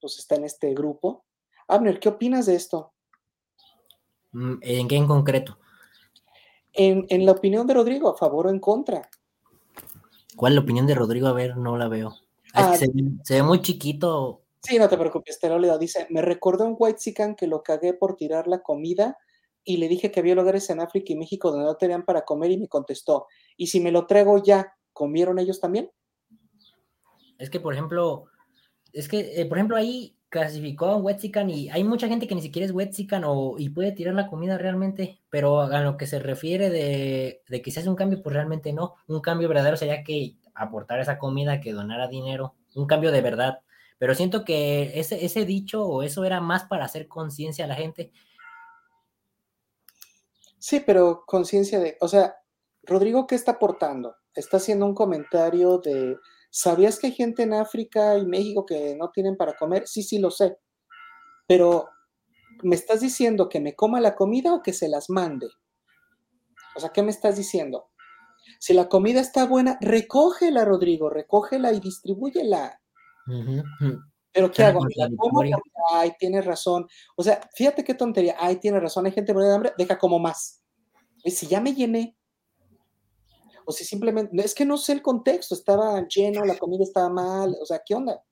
[0.00, 1.24] pues, está en este grupo.
[1.68, 2.92] Abner, ¿qué opinas de esto?
[4.32, 5.58] Mm, ¿En qué en concreto?
[6.72, 9.08] En en la opinión de Rodrigo, ¿a favor o en contra?
[10.36, 11.26] ¿Cuál es la opinión de Rodrigo?
[11.26, 12.16] A ver, no la veo.
[12.54, 14.42] Ah, es que se, ve- se ve muy chiquito.
[14.62, 15.78] Sí, no te preocupes, te lo leo.
[15.78, 19.18] Dice: "Me recordó un Whitexican que lo cagué por tirar la comida
[19.64, 22.50] y le dije que había lugares en África y México donde no tenían para comer
[22.52, 25.90] y me contestó: "¿Y si me lo traigo ya, comieron ellos también?".
[27.38, 28.24] Es que, por ejemplo,
[28.92, 32.34] es que, eh, por ejemplo, ahí clasificó a un Wexican y hay mucha gente que
[32.36, 36.06] ni siquiera es Wexican o y puede tirar la comida realmente, pero a lo que
[36.06, 38.96] se refiere de, de que se hace un cambio, pues realmente no.
[39.08, 43.60] Un cambio verdadero sería que aportar esa comida, que donara dinero, un cambio de verdad.
[44.00, 48.12] Pero siento que ese, dicho o eso era más para hacer conciencia a la gente.
[50.58, 52.34] Sí, pero conciencia de, o sea,
[52.82, 54.16] Rodrigo, ¿qué está aportando?
[54.34, 56.16] Está haciendo un comentario de,
[56.50, 59.86] ¿sabías que hay gente en África y México que no tienen para comer?
[59.86, 60.56] Sí, sí, lo sé.
[61.46, 61.90] Pero,
[62.62, 65.48] ¿me estás diciendo que me coma la comida o que se las mande?
[66.74, 67.90] O sea, ¿qué me estás diciendo?
[68.58, 72.79] Si la comida está buena, recógela, Rodrigo, recógela y distribúyela.
[74.32, 74.80] Pero ¿qué hago?
[74.80, 75.56] Contradictorio.
[75.56, 76.86] porque, ay, tienes razón.
[77.16, 78.36] O sea, fíjate qué tontería.
[78.38, 80.62] Ay, tienes razón, hay gente de hambre, deja como más.
[81.24, 82.16] Y si ya me llené,
[83.64, 87.56] o si simplemente, es que no sé el contexto, estaba lleno, la comida estaba mal,
[87.60, 88.22] o sea, ¿qué onda?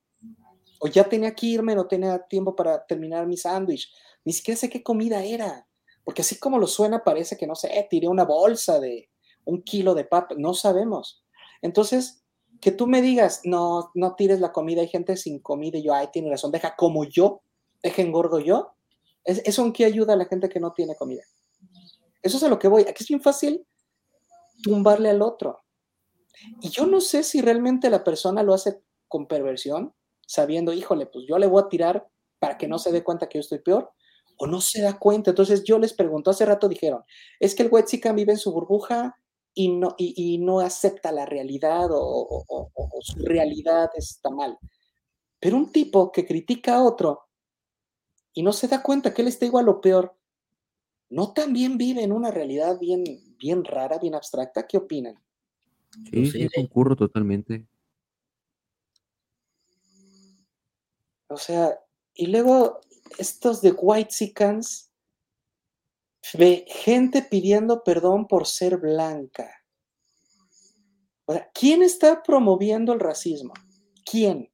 [0.79, 3.89] O ya tenía que irme, no tenía tiempo para terminar mi sándwich,
[4.25, 5.67] ni siquiera sé qué comida era,
[6.03, 9.09] porque así como lo suena, parece que, no sé, tiré una bolsa de
[9.45, 11.23] un kilo de papa, no sabemos.
[11.61, 12.18] Entonces,
[12.61, 15.93] que tú me digas, no, no tires la comida, hay gente sin comida, y yo,
[15.93, 17.41] ay, tiene razón, deja como yo,
[17.83, 18.73] deja engordo yo.
[19.25, 21.23] ¿Es- ¿Eso en qué ayuda a la gente que no tiene comida?
[22.21, 22.83] Eso es a lo que voy.
[22.83, 23.65] Aquí es bien fácil
[24.63, 25.59] tumbarle al otro.
[26.61, 29.93] Y yo no sé si realmente la persona lo hace con perversión,
[30.25, 32.07] sabiendo, híjole, pues yo le voy a tirar
[32.39, 33.91] para que no se dé cuenta que yo estoy peor,
[34.37, 35.31] o no se da cuenta.
[35.31, 37.03] Entonces yo les pregunto, hace rato dijeron,
[37.39, 39.18] es que el Wexican vive en su burbuja
[39.53, 44.29] y no, y, y no acepta la realidad o, o- o- o su realidad está
[44.29, 44.57] mal.
[45.39, 47.21] Pero un tipo que critica a otro
[48.33, 50.15] y no se da cuenta que él está igual o peor,
[51.09, 53.03] ¿no también vive en una realidad bien,
[53.37, 54.67] bien rara, bien abstracta?
[54.67, 55.15] ¿Qué opinan?
[56.11, 57.65] sí, sí, concurro totalmente.
[61.27, 61.79] O sea,
[62.13, 62.79] y luego
[63.17, 64.88] estos de Whitexicans,
[66.33, 69.49] ve gente pidiendo perdón por ser blanca.
[71.25, 73.53] O sea, ¿quién está promoviendo el racismo?
[74.09, 74.51] ¿Quién?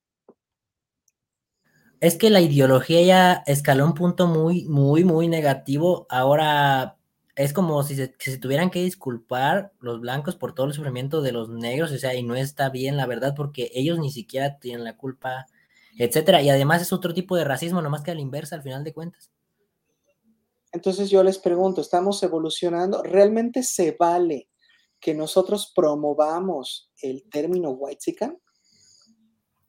[2.01, 6.05] Es que la ideología ya escaló un punto muy, muy, muy negativo.
[6.09, 6.97] Ahora
[7.35, 11.21] es como si se, que se tuvieran que disculpar los blancos por todo el sufrimiento
[11.21, 14.57] de los negros, o sea, y no está bien, la verdad, porque ellos ni siquiera
[14.59, 15.45] tienen la culpa,
[15.97, 16.41] etcétera.
[16.41, 18.93] Y además es otro tipo de racismo, nomás que a la inversa, al final de
[18.93, 19.31] cuentas.
[20.75, 23.01] Entonces yo les pregunto, ¿estamos evolucionando?
[23.03, 24.49] ¿Realmente se vale
[24.99, 28.39] que nosotros promovamos el término whitezican?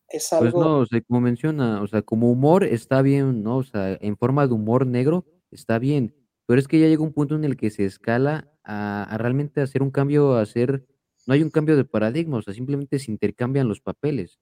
[0.08, 3.56] Es Pues algo, no, o sea, como menciona, o sea, como humor está bien, ¿no?
[3.58, 6.14] O sea, en forma de humor negro está bien,
[6.46, 9.62] pero es que ya llega un punto en el que se escala a, a realmente
[9.62, 10.86] hacer un cambio, a hacer,
[11.26, 14.40] no hay un cambio de paradigma, o sea, simplemente se intercambian los papeles,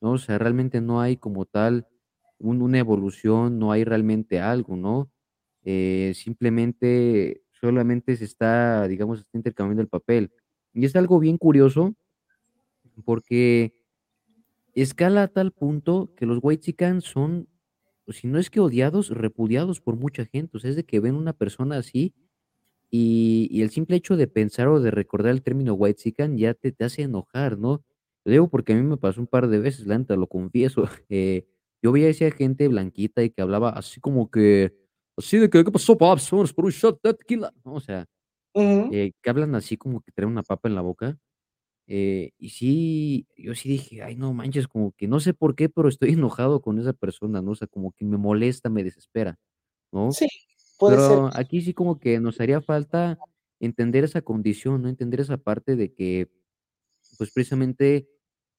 [0.00, 0.12] ¿no?
[0.12, 1.88] O sea, realmente no hay como tal
[2.38, 5.10] un- una evolución, no hay realmente algo, ¿no?
[5.64, 10.32] Eh, simplemente, solamente se está, digamos, está intercambiando el papel.
[10.72, 11.94] Y es algo bien curioso
[13.04, 13.74] porque
[14.74, 17.48] escala a tal punto que los whitexicans son,
[18.08, 20.56] si no es que odiados, repudiados por mucha gente.
[20.56, 22.14] O sea, es de que ven una persona así
[22.90, 26.84] y, el simple hecho de pensar o de recordar el término whitexican ya te, te
[26.84, 27.84] hace enojar, ¿no?
[28.24, 30.84] Lo digo porque a mí me pasó un par de veces, la neta, lo confieso.
[31.10, 31.46] Eh,
[31.82, 34.74] yo veía a esa gente blanquita y que hablaba así como que,
[35.18, 36.30] así de que, ¿qué pasó, paps?
[36.30, 37.74] Vámonos por un shot de tequila, ¿no?
[37.74, 38.06] O sea,
[38.54, 41.18] ujú, eh, que hablan así como que traen una papa en la boca.
[41.88, 45.68] Eh, y sí, yo sí dije: "Ay, no manches", como que no sé por qué,
[45.70, 47.52] pero estoy enojado con esa persona, ¿no?
[47.52, 49.38] O sea, como que me molesta, me desespera,
[49.92, 50.18] ¿no?
[50.18, 50.26] sí,
[50.78, 51.20] puede ser.
[51.20, 53.20] Pero aquí sí como que nos haría falta
[53.60, 54.88] entender esa condición, ¿no?
[54.90, 56.28] Entender esa parte de que
[57.16, 58.08] pues precisamente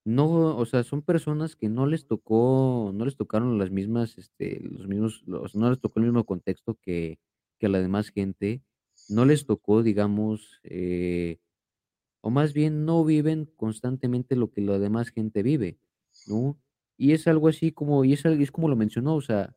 [0.06, 4.60] no, o sea, son personas que no les tocó, no les tocaron las mismas, este,
[4.62, 7.20] los mismos, los, no les tocó el mismo contexto que,
[7.60, 8.64] que la demás gente,
[9.10, 11.40] no les tocó, digamos, eh,
[12.22, 15.80] o más bien no viven constantemente lo que la demás gente vive,
[16.28, 16.60] ¿no?
[16.98, 19.56] Y es algo así como, y es, es como lo mencionó, o sea,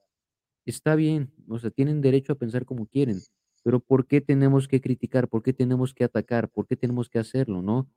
[0.66, 3.20] está bien, o sea, tienen derecho a pensar como quieren,
[3.64, 5.28] pero ¿por qué tenemos que criticar?
[5.28, 6.50] ¿Por qué tenemos que atacar?
[6.50, 7.90] ¿Por qué tenemos que hacerlo, no?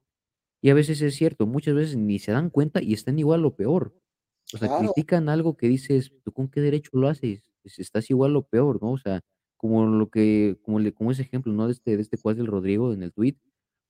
[0.61, 3.55] Y a veces es cierto, muchas veces ni se dan cuenta y están igual o
[3.55, 3.95] peor.
[4.53, 7.43] O sea, Claro, critican algo que dices, ¿tú con qué derecho lo haces?
[7.63, 8.91] Pues estás igual o peor, ¿no?
[8.93, 9.21] O sea,
[9.57, 11.67] como lo que, como le, como ese ejemplo, ¿no?
[11.67, 13.37] De este, de este cual del Rodrigo en el tweet.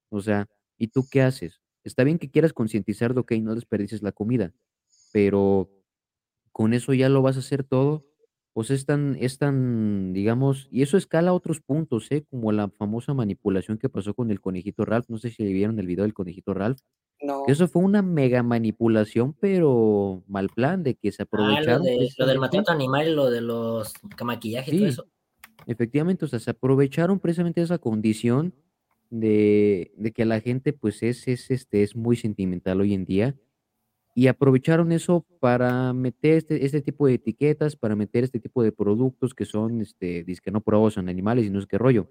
[0.10, 0.48] O sea,
[0.78, 1.62] ¿y tú qué haces?
[1.84, 4.54] Está bien que quieras concientizar de, ok, no desperdicies la comida,
[5.12, 5.72] pero
[6.52, 8.06] con eso ya lo vas a hacer todo.
[8.56, 12.26] Pues es tan, es tan, digamos, y eso escala a otros puntos, ¿eh?
[12.32, 15.10] Como la famosa manipulación que pasó con el conejito Ralph.
[15.10, 16.80] No sé si vieron el video del conejito Ralph
[17.22, 21.84] no, eso fue una mega manipulación, pero mal plan, de que se Ah, lo aprovecharon
[21.84, 23.94] de lo del precisamente maltrato animal y lo de los
[24.24, 25.08] maquillajes y todo sí, eso.
[25.68, 28.56] efectivamente, o sea, se aprovecharon precisamente de esa condición
[29.10, 33.36] de de que la gente, pues, es es, este, es muy sentimental hoy en día,
[34.16, 38.72] y aprovecharon eso para meter este este tipo de etiquetas, para meter este tipo de
[38.72, 42.10] productos que son, este, dizque no probados animales y no sé qué rollo.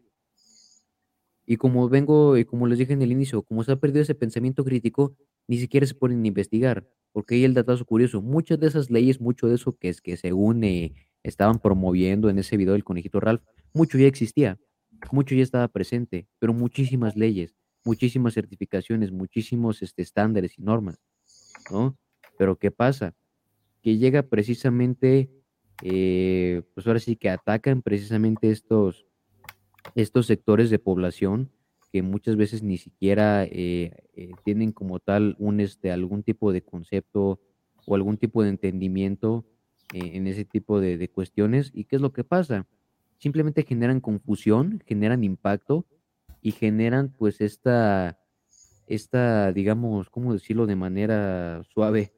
[1.47, 4.15] Y como vengo y como les dije en el inicio, como se ha perdido ese
[4.15, 8.67] pensamiento crítico, ni siquiera se ponen a investigar, porque ahí el datazo curioso, muchas de
[8.69, 12.73] esas leyes, mucho de eso que es que según, eh, estaban promoviendo en ese video
[12.75, 13.43] del conejito Ralph,
[13.75, 14.59] mucho ya existía,
[15.13, 20.99] mucho ya estaba presente, pero muchísimas leyes, muchísimas certificaciones, muchísimos, este, estándares y normas,
[21.71, 21.97] ¿no?
[22.39, 23.15] Pero, ¿qué pasa?
[23.83, 25.31] Que llega precisamente,
[25.83, 29.07] eh, pues ahora sí que atacan precisamente estos
[29.95, 31.51] estos sectores de población
[31.93, 36.63] que muchas veces ni siquiera eh, eh, tienen como tal un este algún tipo de
[36.63, 37.41] concepto
[37.87, 39.45] o algún tipo de entendimiento
[39.93, 41.71] en ese tipo de, de cuestiones.
[41.73, 42.67] ¿Y qué es lo que pasa?
[43.19, 45.87] Simplemente generan confusión, generan impacto
[46.41, 48.19] y generan pues esta,
[48.87, 52.13] esta, digamos, ¿cómo decirlo de manera suave?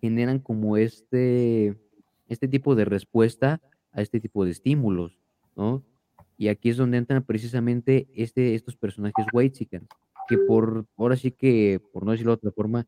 [0.00, 1.76] generan como este,
[2.28, 3.60] este tipo de respuesta
[3.92, 5.18] a este tipo de estímulos,
[5.56, 5.82] ¿no?
[6.38, 9.88] Y aquí es donde entran precisamente este, estos personajes whitexicans,
[10.28, 12.86] que por, ahora sí que, por no decirlo de otra forma,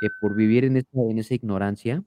[0.00, 2.02] que por vivir en esa, en esa ignorancia,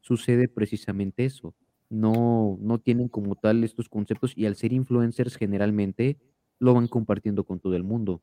[0.00, 1.54] sucede precisamente eso.
[1.88, 6.18] No, no tienen como tal estos conceptos y al ser influencers generalmente
[6.58, 8.20] lo van compartiendo con todo el mundo.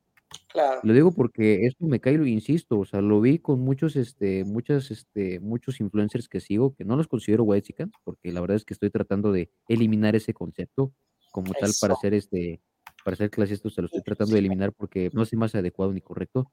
[0.47, 3.95] Claro, Lo digo porque esto me cae, lo insisto, o sea, lo vi con muchos,
[3.95, 8.57] este, muchas, este, muchos influencers que sigo, que no los considero whitexicans, porque la verdad
[8.57, 10.93] es que estoy tratando de eliminar ese concepto
[11.31, 12.61] como tal para eso, ser este,
[13.03, 16.01] para ser clasista, se lo estoy tratando de eliminar porque no es más adecuado ni
[16.01, 16.51] correcto.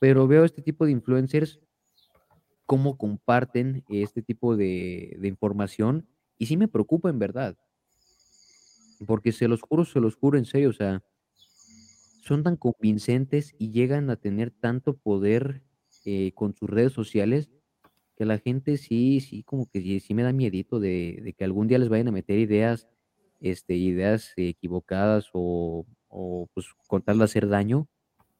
[0.00, 1.60] Pero veo este tipo de influencers
[2.66, 6.06] cómo comparten este tipo de, de información
[6.38, 7.56] y sí me preocupa en verdad,
[9.06, 11.02] porque se los juro, se los juro en serio, o sea,
[12.20, 15.62] son tan convincentes y llegan a tener tanto poder,
[16.04, 17.50] eh, con sus redes sociales,
[18.16, 21.44] que la gente sí sí, como que sí sí me da miedito de de que
[21.44, 22.88] algún día les vayan a meter ideas,
[23.40, 27.88] este, ideas equivocadas o o, pues, con tal de hacer daño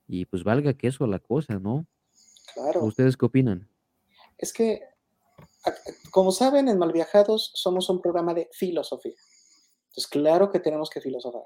[0.09, 1.87] y, pues, valga queso la cosa, ¿no?
[2.55, 2.85] claro.
[2.85, 3.69] ¿Ustedes qué opinan?
[4.39, 4.83] Es que,
[6.11, 9.15] como saben, en Malviajados somos un programa de filosofía.
[9.89, 11.45] Entonces, claro que tenemos que filosofar.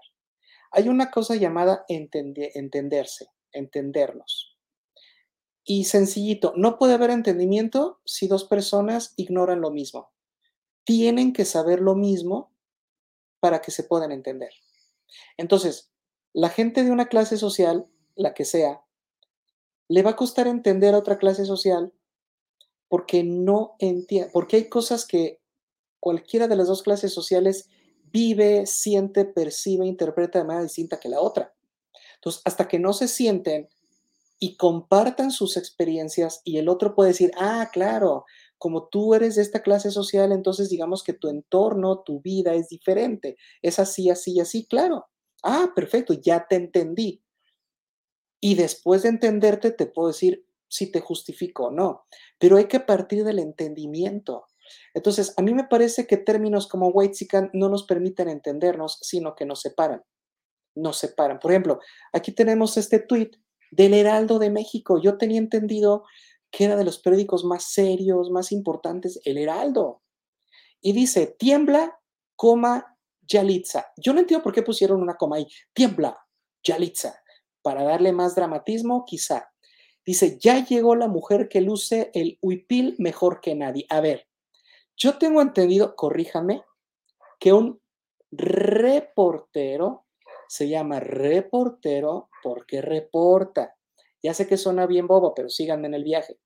[0.75, 4.57] Hay una cosa llamada entende- entenderse, entendernos.
[5.65, 10.13] Y sencillito, no puede haber entendimiento si dos personas ignoran lo mismo.
[10.85, 12.53] Tienen que saber lo mismo
[13.41, 14.51] para que se puedan entender.
[15.37, 15.91] Entonces,
[16.33, 18.83] la gente de una clase social, la que sea,
[19.89, 21.93] le va a costar entender a otra clase social
[22.89, 25.41] porque no entiende, porque hay cosas que
[26.01, 27.69] cualquiera de las dos clases sociales
[28.15, 31.53] vive, siente, percibe, interpreta de manera distinta que la otra.
[32.15, 33.69] Entonces, hasta que no se sienten
[34.39, 38.25] y compartan sus experiencias y el otro puede decir, ah, claro,
[38.57, 42.69] como tú eres de esta clase social, entonces digamos que tu entorno, tu vida es
[42.69, 45.07] diferente, es así, así, así, claro.
[45.43, 47.21] Ah, perfecto, ya te entendí.
[48.41, 52.07] Y después de entenderte, te puedo decir si te justifico o no,
[52.39, 54.47] pero hay que partir del entendimiento.
[54.95, 59.45] Entonces, a mí me parece que términos como Whitezican no nos permiten entendernos, sino que
[59.45, 60.03] nos separan,
[60.77, 61.41] nos separan.
[61.41, 61.81] Por ejemplo,
[62.13, 63.33] aquí tenemos este tweet
[63.73, 65.01] del Heraldo de México.
[65.03, 66.05] Yo tenía entendido
[66.51, 70.03] que era de los periódicos más serios, más importantes, el Heraldo.
[70.81, 71.99] Y dice, tiembla,
[72.37, 73.87] coma, Yalitza.
[73.97, 75.49] Yo no entiendo por qué pusieron una coma ahí.
[75.73, 76.19] Tiembla,
[76.63, 77.21] Yalitza.
[77.63, 79.51] Para darle más dramatismo, quizá.
[80.07, 83.87] Dice, ya llegó la mujer que luce el huipil mejor que nadie.
[83.89, 84.29] A ver,
[84.97, 86.65] yo tengo entendido, corríjame,
[87.39, 87.81] que un
[88.31, 90.07] reportero
[90.49, 93.75] se llama reportero porque reporta.
[94.23, 96.39] Ya sé que suena bien bobo, pero síganme en el viaje.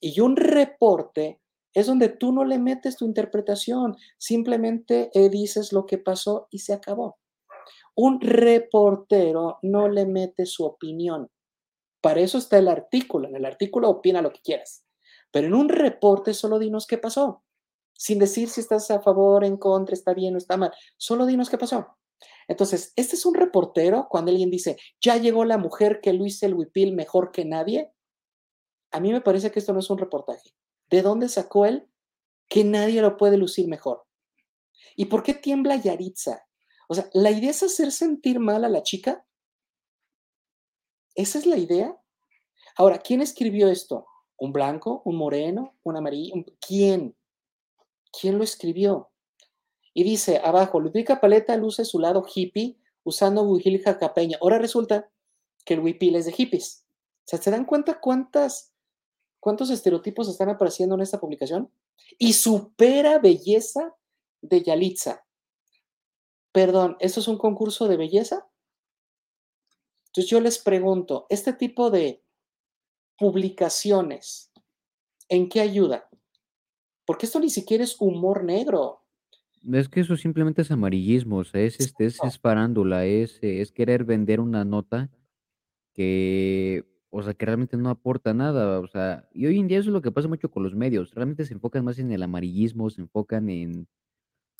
[0.00, 1.40] Y un reporte
[1.72, 6.60] es donde tú no le metes tu interpretación, simplemente eh, dices lo que pasó y
[6.60, 7.18] se acabó.
[7.96, 11.30] Un reportero no le mete su opinión.
[12.00, 13.28] Para eso está el artículo.
[13.28, 14.84] En el artículo opina lo que quieras.
[15.30, 17.44] Pero en un reporte solo dinos qué pasó.
[17.94, 20.72] Sin decir si estás a favor, en contra, está bien o está mal.
[20.96, 21.96] Solo dinos qué pasó.
[22.48, 26.54] Entonces, este es un reportero cuando alguien dice, ya llegó la mujer que Luis el
[26.54, 27.92] Huipil mejor que nadie.
[28.90, 30.50] A mí me parece que esto no es un reportaje.
[30.90, 31.88] ¿De dónde sacó él
[32.48, 34.04] que nadie lo puede lucir mejor?
[34.96, 36.46] ¿Y por qué tiembla Yaritza?
[36.88, 39.24] O sea, ¿la idea es hacer sentir mal a la chica?
[41.14, 41.96] ¿Esa es la idea?
[42.76, 44.06] Ahora, ¿quién escribió esto?
[44.36, 45.02] ¿Un blanco?
[45.04, 45.76] ¿Un moreno?
[45.82, 46.34] ¿Un amarillo?
[46.60, 47.16] ¿Quién?
[48.20, 49.10] ¿Quién lo escribió?
[49.92, 54.38] Y dice abajo, Ludwika Paleta luce su lado hippie usando Wujil Jacapeña.
[54.40, 55.10] Ahora resulta
[55.64, 56.84] que el huipil es de hippies.
[57.20, 58.72] O sea, ¿se dan cuenta cuántas,
[59.40, 61.70] cuántos estereotipos están apareciendo en esta publicación?
[62.18, 63.94] Y supera belleza
[64.42, 65.24] de Yalitza.
[66.52, 68.48] Perdón, ¿esto es un concurso de belleza?
[70.06, 72.22] Entonces yo les pregunto, este tipo de
[73.18, 74.52] publicaciones,
[75.28, 76.08] ¿en qué ayuda?
[77.06, 79.00] Porque esto ni siquiera es humor negro.
[79.72, 83.62] Es que eso simplemente es amarillismo, o sea, es, este, es, es farándula, es, eh,
[83.62, 85.10] es querer vender una nota
[85.94, 89.88] que, o sea, que realmente no aporta nada, o sea, y hoy en día eso
[89.88, 92.90] es lo que pasa mucho con los medios, realmente se enfocan más en el amarillismo,
[92.90, 93.88] se enfocan en,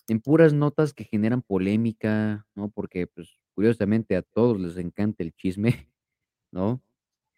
[0.08, 2.70] en puras notas que generan polémica, ¿no?
[2.70, 5.88] Porque, pues, curiosamente a todos les encanta el chisme,
[6.52, 6.82] ¿no?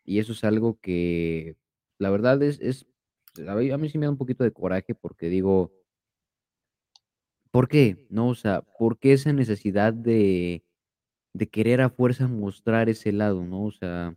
[0.05, 1.57] Y eso es algo que,
[1.99, 2.87] la verdad es, es,
[3.39, 5.73] a mí, sí me da un poquito de coraje porque digo,
[7.51, 8.07] ¿por qué?
[8.11, 8.29] ¿No?
[8.29, 10.65] O sea, ¿por qué esa necesidad de,
[11.35, 13.65] de querer a fuerza mostrar ese lado, ¿no?
[13.67, 14.17] O sea,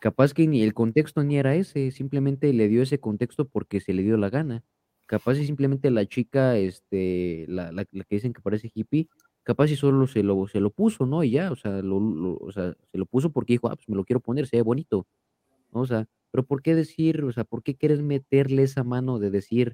[0.00, 3.94] capaz que ni el contexto ni era ese, simplemente le dio ese contexto porque se
[3.94, 4.64] le dio la gana.
[5.06, 9.08] Capaz y simplemente la chica, este, la, la, que dicen que parece hippie,
[9.44, 11.24] capaz y solo se lo, se lo puso, ¿no?
[11.24, 11.98] Y ya, o sea, lo-
[12.40, 14.62] o sea, se lo puso porque dijo, ah, pues me lo quiero poner, se ve
[14.62, 15.06] bonito,
[15.72, 15.80] ¿no?
[15.80, 19.30] O sea, pero ¿por qué decir, o sea, por qué quieres meterle esa mano de
[19.30, 19.72] decir,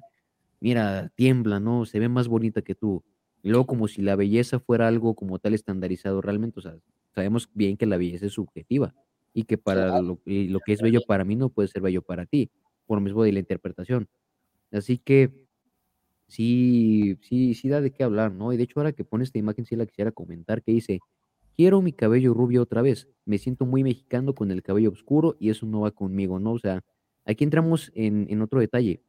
[0.59, 1.85] mira, tiembla, ¿no?
[1.85, 3.03] Se ve más bonita que tú.
[3.43, 6.77] Y luego como si la belleza fuera algo como tal estandarizado realmente, o sea,
[7.13, 8.93] sabemos bien que la belleza es subjetiva
[9.33, 12.01] y que para lo, y lo que es bello para mí no puede ser bello
[12.01, 12.49] para ti,
[12.87, 14.07] por lo mismo de la interpretación.
[14.71, 15.45] Así que
[16.27, 18.53] sí, sí, sí da de qué hablar, ¿no?
[18.53, 20.99] Y de hecho ahora que pone esta imagen sí la quisiera comentar, que dice,
[21.55, 25.49] quiero mi cabello rubio otra vez, me siento muy mexicano con el cabello oscuro y
[25.49, 26.53] eso no va conmigo, ¿no?
[26.53, 26.83] O sea,
[27.25, 29.03] aquí entramos en, en otro detalle.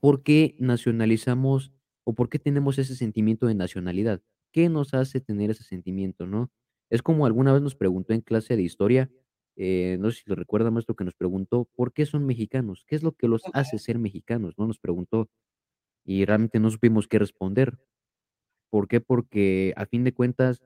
[0.00, 1.72] ¿Por qué nacionalizamos
[2.04, 4.22] o por qué tenemos ese sentimiento de nacionalidad?
[4.52, 6.50] ¿Qué nos hace tener ese sentimiento, no?
[6.90, 9.10] Es como alguna vez nos preguntó en clase de historia,
[9.56, 12.84] eh, no sé si lo recuerda, maestro, que nos preguntó, ¿por qué son mexicanos?
[12.86, 14.54] ¿Qué es lo que los hace ser mexicanos?
[14.58, 15.28] No nos preguntó
[16.04, 17.78] y realmente no supimos qué responder.
[18.70, 19.00] ¿Por qué?
[19.00, 20.62] Porque a fin de cuentas,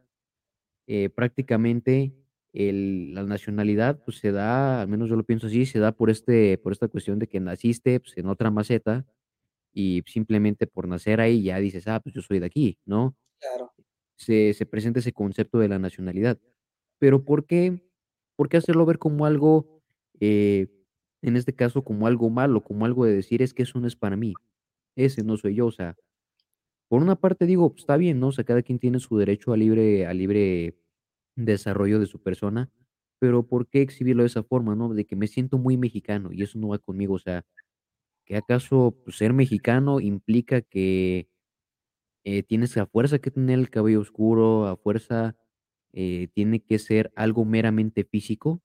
[0.87, 2.15] eh, prácticamente
[2.53, 6.11] el- la nacionalidad pues, se da, al menos yo lo pienso así, se da por,
[6.11, 9.07] este, por esta cuestión de que naciste pues, en otra maceta
[9.73, 13.17] y simplemente por nacer ahí ya dices, ah, pues yo soy de aquí, ¿no?
[13.41, 13.73] Claro.
[14.17, 16.39] Se, se presenta ese concepto de la nacionalidad.
[16.99, 17.81] Pero ¿por qué,
[18.37, 19.83] por qué hacerlo ver como algo,
[20.21, 20.69] eh,
[21.23, 23.97] en este caso, como algo malo, como algo de decir, es que eso no es
[23.97, 24.35] para mí,
[24.97, 25.67] ese no soy yo?
[25.67, 25.97] O sea,
[26.89, 28.29] por una parte digo, pues, está bien, ¿no?
[28.29, 30.77] O sea, cada quien tiene su derecho a libre, a libre
[31.37, 32.71] desarrollo de su persona,
[33.21, 34.93] pero ¿por qué exhibirlo de esa forma, no?
[34.95, 37.45] De que me siento muy mexicano y eso no va conmigo, o sea,
[38.27, 41.29] ¿que acaso pues, ser mexicano implica que
[42.25, 45.37] eh, tienes a fuerza que tener el cabello oscuro, a fuerza
[45.93, 48.63] eh, tiene que ser algo meramente físico?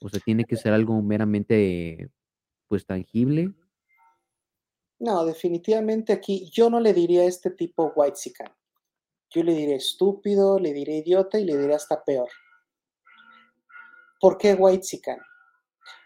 [0.00, 2.10] O sea, tiene que ser algo meramente,
[2.68, 3.54] pues, tangible.
[5.02, 8.54] No, definitivamente aquí yo no le diría a este tipo whitezican.
[9.30, 12.28] Yo le diré estúpido, le diré idiota y le diré hasta peor.
[14.20, 15.18] ¿Por qué whitezican?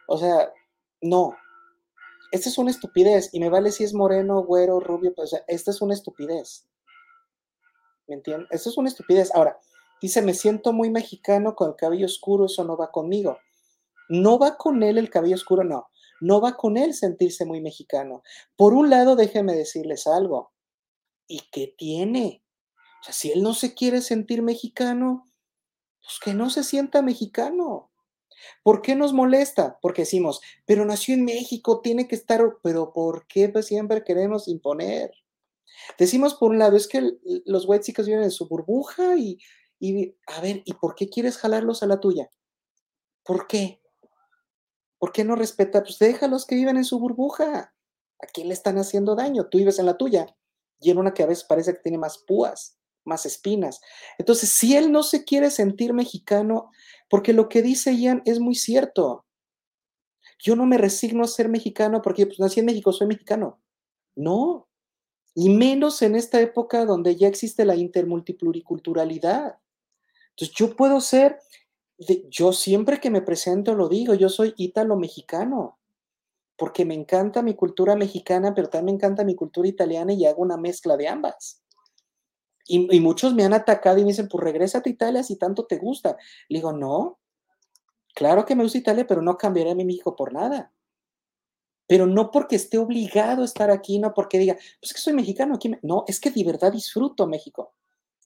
[0.09, 0.51] O sea,
[1.03, 1.37] no.
[2.33, 5.45] Esta es una estupidez y me vale si es moreno, güero, rubio, pues, o sea,
[5.47, 6.67] esta es una estupidez.
[8.09, 8.49] ¿Me entiendes?
[8.51, 9.31] Esta es una estupidez.
[9.35, 9.59] Ahora,
[10.01, 13.37] dice, me siento muy mexicano con el cabello oscuro, eso no va conmigo.
[14.09, 15.91] No va con él el cabello oscuro, no.
[16.21, 18.23] No va con él sentirse muy mexicano.
[18.57, 20.53] Por un lado, déjeme decirles algo.
[21.27, 22.43] ¿Y qué tiene?
[23.01, 25.31] O sea, si él no se quiere sentir mexicano,
[26.01, 27.91] pues que no se sienta mexicano.
[28.63, 29.79] ¿Por qué nos molesta?
[29.81, 35.11] Porque decimos, pero nació en México, tiene que estar, pero ¿por qué siempre queremos imponer?
[35.99, 39.39] Decimos por un lado, es que los white chicos viven en su burbuja y,
[39.79, 42.31] y, a ver, ¿y por qué quieres jalarlos a la tuya?
[43.25, 43.81] ¿Por qué?
[44.99, 45.83] ¿Por qué no respeta?
[45.83, 47.75] Pues déjalos que viven en su burbuja.
[48.19, 49.49] ¿A quién le están haciendo daño?
[49.49, 50.27] Tú vives en la tuya
[50.81, 53.81] y en una que a veces parece que tiene más púas, más espinas.
[54.19, 56.71] Entonces, si él no se quiere sentir mexicano,
[57.09, 59.27] porque lo que dice Ian es muy cierto.
[60.39, 63.61] Yo no me resigno a ser mexicano porque pues, nací en México, soy mexicano.
[64.15, 64.69] No.
[65.35, 69.59] Y menos en esta época donde ya existe la intermultipluriculturalidad.
[70.31, 71.39] Entonces, yo puedo ser,
[71.99, 75.79] yo siempre que me presento lo digo, yo soy ítalo-mexicano
[76.57, 80.43] porque me encanta mi cultura mexicana, pero también me encanta mi cultura italiana y hago
[80.43, 81.63] una mezcla de ambas.
[82.69, 85.77] Y, muchos me han atacado y me dicen, pues regresa a Italia si tanto te
[85.77, 86.17] gusta.
[86.49, 87.21] Le digo, no,
[88.13, 90.73] claro que me gusta Italia, pero no cambiaré a mi México por nada.
[91.87, 95.55] Pero no porque esté obligado a estar aquí, no porque diga, pues que soy mexicano
[95.55, 95.71] aquí.
[95.83, 97.73] No, es que de verdad disfruto México.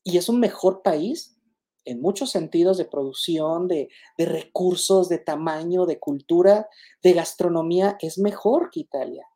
[0.03, 1.37] Y es un mejor país
[1.85, 6.69] en muchos sentidos de producción, de, recursos, de tamaño, de cultura,
[7.03, 9.27] de gastronomía, es mejor que Italia.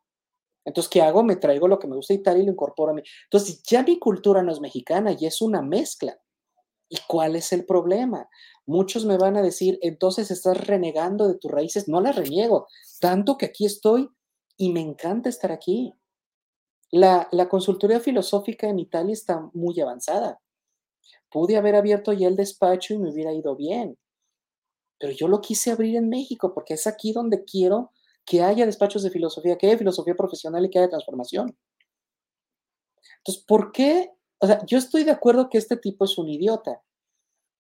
[0.65, 1.23] Entonces, ¿qué hago?
[1.23, 3.03] Me traigo lo que me gusta de Italia y lo incorporo a mí.
[3.25, 6.19] Entonces, ya mi cultura no es mexicana y es una mezcla.
[6.89, 8.29] ¿Y cuál es el problema?
[8.67, 11.89] Muchos me van a decir, entonces estás renegando de tus raíces.
[11.89, 12.69] No las reniego,
[13.01, 14.09] tanto que aquí estoy
[14.57, 15.95] y me encanta estar aquí.
[16.91, 20.41] La, la consultoría filosófica en Italia está muy avanzada
[21.35, 23.99] pude haber abierto ya el despacho y me hubiera ido bien.
[25.01, 27.91] Pero yo lo quise abrir en México porque es aquí donde quiero
[28.25, 31.59] que haya despachos de filosofía, que haya filosofía profesional y que haya transformación.
[33.19, 34.13] Entonces, ¿por qué?
[34.39, 36.81] O sea, yo estoy de acuerdo que este tipo es un idiota,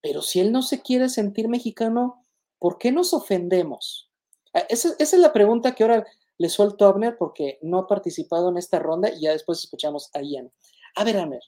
[0.01, 2.23] pero si él no se quiere sentir mexicano,
[2.61, 4.09] ¿por qué nos ofendemos?
[4.53, 6.07] Ah, esa, es la pregunta que ahora
[6.39, 10.11] le suelto a Abner porque no ha participado en esta ronda y ya después escuchamos
[10.15, 10.53] a Ian.
[10.95, 11.43] A ver, Abner,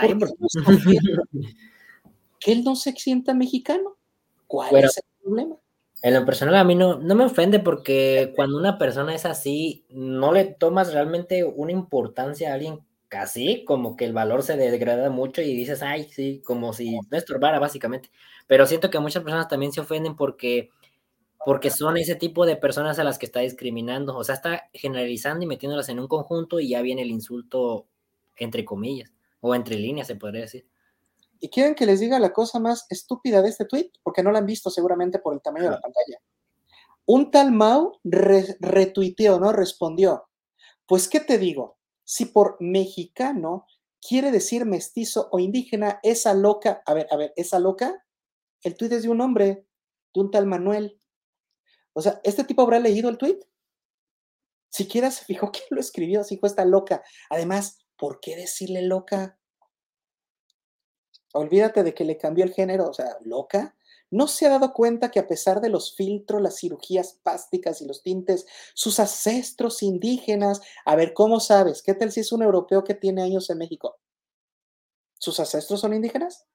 [2.40, 3.96] que él no se sienta mexicano.
[4.46, 5.56] ¿Cuál es el problema?
[6.02, 9.86] En lo personal a mí no, no me ofende porque cuando una persona es así,
[9.88, 15.08] no le tomas realmente una importancia a alguien casi, como que el valor se degrada
[15.08, 18.10] mucho y dices, ay, sí, como si no estorbara básicamente.
[18.46, 20.68] Pero siento que muchas personas también se ofenden porque,
[21.46, 24.14] porque son ese tipo de personas a las que está discriminando.
[24.14, 27.86] O sea, está generalizando y metiéndolas en un conjunto y ya viene el insulto
[28.36, 29.14] entre comillas
[29.46, 30.66] o entre líneas se podría decir.
[31.38, 33.90] ¿Y quieren que les diga la cosa más estúpida de este tweet?
[34.02, 36.18] Porque no la han visto seguramente por el tamaño de la pantalla.
[37.04, 39.52] Un tal Mau retuiteó, ¿no?
[39.52, 40.30] Respondió.
[40.86, 41.76] Pues, ¿qué te digo?
[42.04, 43.66] Si por mexicano
[44.00, 48.02] quiere decir mestizo o indígena, esa loca, a ver, a ver, esa loca,
[48.62, 49.66] el tweet es de un hombre,
[50.14, 50.98] de un tal Manuel.
[51.92, 53.40] O sea, ¿este tipo habrá leído el tweet?
[54.70, 57.02] Siquiera se fijó que lo escribió, así fue esta loca.
[57.28, 59.38] Además, ¿por qué decirle loca?
[61.32, 63.76] Olvídate de que le cambió el género, o sea, loca.
[64.10, 67.86] ¿No se ha dado cuenta que a pesar de los filtros, las cirugías plásticas y
[67.86, 71.82] los tintes, sus ancestros indígenas, a ver, ¿cómo sabes?
[71.82, 73.98] ¿Qué tal si es un europeo que tiene años en México?
[75.18, 76.46] ¿Sus ancestros son indígenas?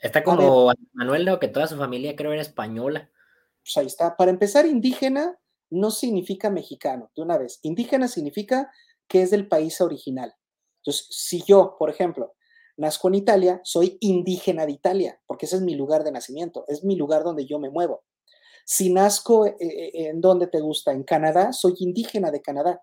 [0.00, 1.38] Está como Manuel, ¿no?
[1.38, 3.10] que toda su familia creo era española.
[3.62, 4.16] Pues ahí está.
[4.16, 5.38] Para empezar, indígena
[5.70, 7.60] no significa mexicano, de una vez.
[7.62, 8.72] Indígena significa
[9.12, 10.34] que es del país original.
[10.78, 12.32] Entonces, si yo, por ejemplo,
[12.78, 16.82] nazco en Italia, soy indígena de Italia, porque ese es mi lugar de nacimiento, es
[16.82, 18.04] mi lugar donde yo me muevo.
[18.64, 22.82] Si nazco eh, eh, en donde te gusta, en Canadá, soy indígena de Canadá.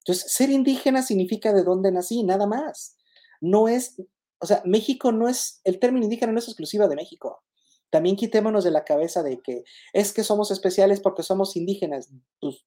[0.00, 2.96] Entonces, ser indígena significa de dónde nací, nada más.
[3.40, 3.94] No es,
[4.40, 7.44] o sea, México no es, el término indígena no es exclusiva de México.
[7.90, 12.10] También quitémonos de la cabeza de que es que somos especiales porque somos indígenas.
[12.40, 12.66] Pues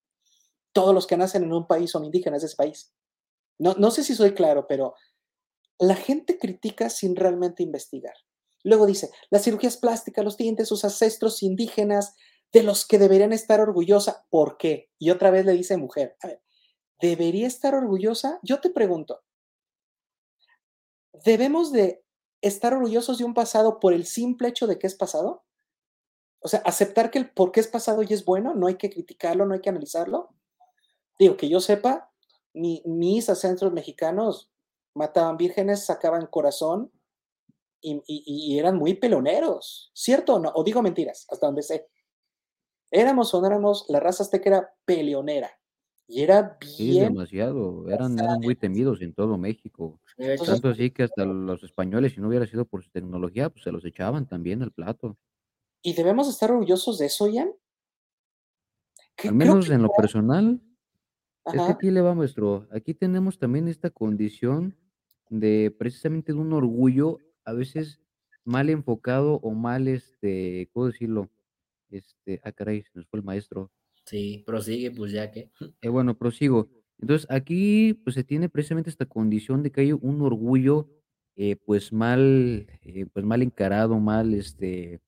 [0.78, 2.94] todos los que nacen en un país son indígenas de ese país.
[3.58, 4.94] No, no sé si soy claro, pero
[5.80, 8.14] la gente critica sin realmente investigar.
[8.64, 12.14] Luego dice, las cirugías plásticas, los dientes, sus ancestros indígenas,
[12.54, 14.28] de los que deberían estar orgullosa.
[14.30, 14.92] ¿Por qué?
[15.00, 16.16] Y otra vez le dice mujer,
[17.02, 18.40] ¿debería estar orgullosa?
[18.44, 19.24] Yo te pregunto,
[21.26, 22.06] ¿debemos de
[22.42, 25.44] estar orgullosos de un pasado por el simple hecho de que es pasado?
[26.40, 28.92] O sea, aceptar que el por qué es pasado y es bueno, no hay que
[28.92, 30.37] criticarlo, no hay que analizarlo.
[31.20, 32.12] Digo, que yo sepa,
[32.54, 34.52] mis ancestros mexicanos
[34.94, 36.92] mataban vírgenes, sacaban corazón
[37.82, 40.52] y, eran muy peloneros, ¿cierto o no?
[40.56, 41.88] O digo mentiras, hasta donde sé.
[42.92, 45.52] Éramos o no éramos, la raza azteca era peleonera.
[46.10, 46.74] Y era bien.
[46.74, 47.88] Sí, demasiado.
[47.90, 50.00] Eran, eran muy temidos en todo México.
[50.46, 53.72] Tanto así que hasta los españoles, si no hubiera sido por su tecnología, pues se
[53.72, 55.18] los echaban también al plato.
[55.82, 57.52] ¿Y debemos estar orgullosos de eso, Ian?
[59.24, 60.62] Al menos en lo personal,
[61.48, 61.72] es que Ajá.
[61.72, 62.68] aquí le va, maestro.
[62.72, 64.76] Aquí tenemos también esta condición
[65.30, 68.00] de precisamente de un orgullo, a veces
[68.44, 71.30] mal enfocado o mal, este, ¿cómo decirlo?
[71.90, 73.72] Este, ah, caray, se nos fue el maestro.
[74.06, 75.52] Sí, prosigue, pues ya que.
[75.82, 76.70] Eh, bueno, prosigo.
[77.00, 80.90] Entonces, aquí pues se tiene precisamente esta condición de que hay un orgullo,
[81.36, 85.02] eh, pues mal, eh, pues mal encarado, mal, este,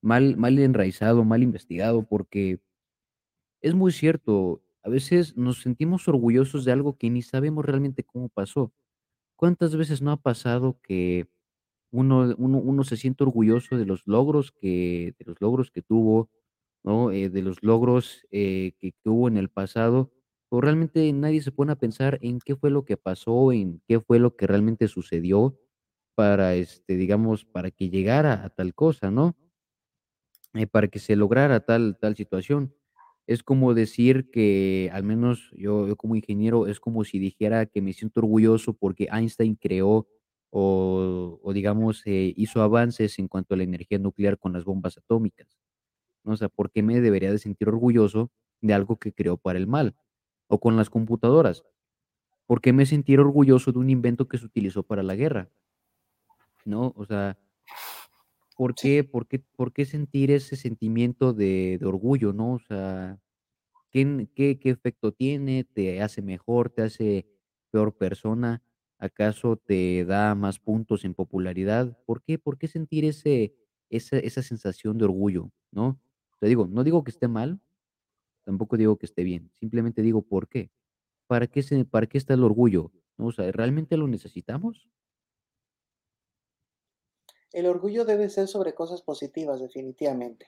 [0.00, 2.60] mal, mal enraizado, mal investigado, porque
[3.60, 8.28] es muy cierto, a veces nos sentimos orgullosos de algo que ni sabemos realmente cómo
[8.28, 8.72] pasó.
[9.36, 11.28] ¿Cuántas veces no ha pasado que
[11.92, 16.30] uno, uno, uno se siente orgulloso de los logros que, de los logros que tuvo,
[16.84, 17.10] ¿no?
[17.12, 20.12] Eh, de los logros eh, que, que hubo en el pasado,
[20.50, 24.00] pero realmente nadie se pone a pensar en qué fue lo que pasó, en qué
[24.00, 25.58] fue lo que realmente sucedió
[26.14, 29.36] para, este, digamos, para que llegara a tal cosa, ¿no?
[30.54, 32.74] eh, para que se lograra tal, tal situación.
[33.30, 37.92] Es como decir que, al menos yo, como ingeniero, es como si dijera que me
[37.92, 40.08] siento orgulloso porque Einstein creó
[40.50, 44.98] o, o digamos, eh, hizo avances en cuanto a la energía nuclear con las bombas
[44.98, 45.46] atómicas.
[46.24, 46.32] ¿no?
[46.32, 49.68] O sea, ¿por qué me debería de sentir orgulloso de algo que creó para el
[49.68, 49.94] mal?
[50.48, 51.62] O con las computadoras.
[52.46, 55.50] ¿Por qué me sentir orgulloso de un invento que se utilizó para la guerra?
[56.64, 56.94] ¿No?
[56.96, 57.38] O sea,
[58.60, 62.52] ¿Por qué, por qué, por qué sentir ese sentimiento de, de orgullo, ¿no?
[62.54, 63.18] O sea,
[63.90, 65.64] ¿qué, qué, qué efecto tiene?
[65.64, 66.70] ¿Te hace mejor?
[66.70, 67.26] ¿Te hace
[67.70, 68.62] peor persona?
[68.98, 71.98] ¿Acaso te da más puntos en popularidad?
[72.06, 72.38] ¿Por qué?
[72.38, 73.54] ¿Por qué sentir ese,
[73.90, 76.00] esa, esa sensación de orgullo, ¿no?
[76.40, 77.60] Te digo, no digo que esté mal,
[78.44, 80.70] tampoco digo que esté bien, simplemente digo por qué.
[81.28, 82.92] ¿Para qué, se, para qué está el orgullo?
[83.18, 83.28] ¿No?
[83.28, 84.88] O sea, ¿realmente lo necesitamos?
[87.52, 90.46] El orgullo debe ser sobre cosas positivas, definitivamente.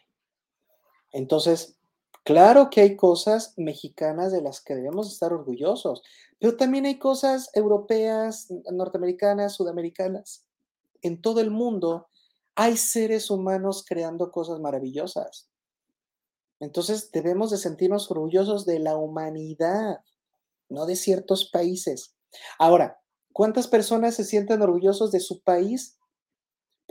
[1.11, 1.76] Entonces,
[2.24, 6.03] claro que hay cosas mexicanas de las que debemos estar orgullosos,
[6.38, 10.46] pero también hay cosas europeas, norteamericanas, sudamericanas.
[11.03, 12.09] En todo el mundo
[12.55, 15.48] hay seres humanos creando cosas maravillosas.
[16.61, 19.98] Entonces, debemos de sentirnos orgullosos de la humanidad,
[20.68, 22.14] no de ciertos países.
[22.59, 23.00] Ahora,
[23.32, 25.98] ¿cuántas personas se sienten orgullosos de su país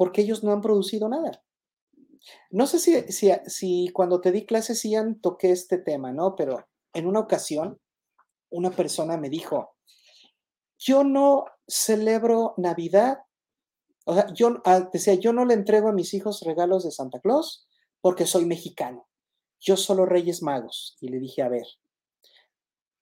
[0.02, 1.43] porque ellos no han producido nada?
[2.49, 6.36] No sé si, cuando te di clases Ian toqué este tema, ¿no?
[6.36, 7.80] Pero en una ocasión
[8.49, 9.76] una persona me dijo,
[10.80, 13.20] yo no celebro Navidad,
[14.06, 17.20] o sea, yo ah, decía, yo no le entrego a mis hijos regalos de Santa
[17.20, 17.68] Claus
[18.02, 19.08] porque soy mexicano,
[19.60, 20.97] yo solo Reyes Magos.
[20.99, 21.68] Y le dije, a ver,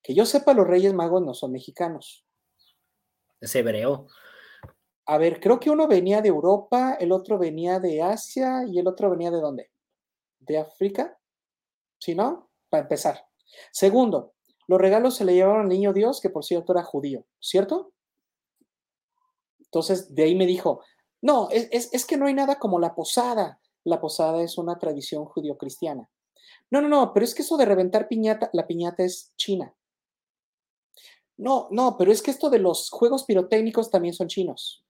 [0.04, 2.26] que yo sepa, los Reyes Magos no son mexicanos.
[3.40, 4.10] Es hebreo.
[5.10, 8.88] A ver, creo que uno venía de Europa, el otro venía de Asia y el
[8.88, 9.72] otro venía de dónde?
[10.38, 11.18] ¿De África?
[11.98, 12.52] ¿Sí, no?
[12.70, 13.26] Para empezar.
[13.72, 14.36] Segundo,
[14.68, 17.92] los regalos se le llevaron al niño Dios, que por cierto era judío, ¿cierto?
[19.58, 20.84] Entonces, de ahí me dijo,
[21.24, 23.60] no, es, es, es que no hay nada como la posada.
[23.86, 26.08] La posada es una tradición judío-cristiana.
[26.70, 29.74] No, no, no, pero es que eso de reventar piñata, la piñata es china.
[31.36, 34.86] No, no, pero es que esto de los juegos pirotécnicos también son chinos.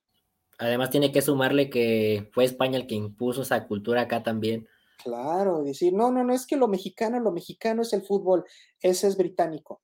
[0.60, 4.68] Además tiene que sumarle que fue España el que impuso esa cultura acá también.
[5.02, 8.44] Claro, decir, no, no, no, es que lo mexicano, lo mexicano es el fútbol,
[8.82, 9.82] ese es británico.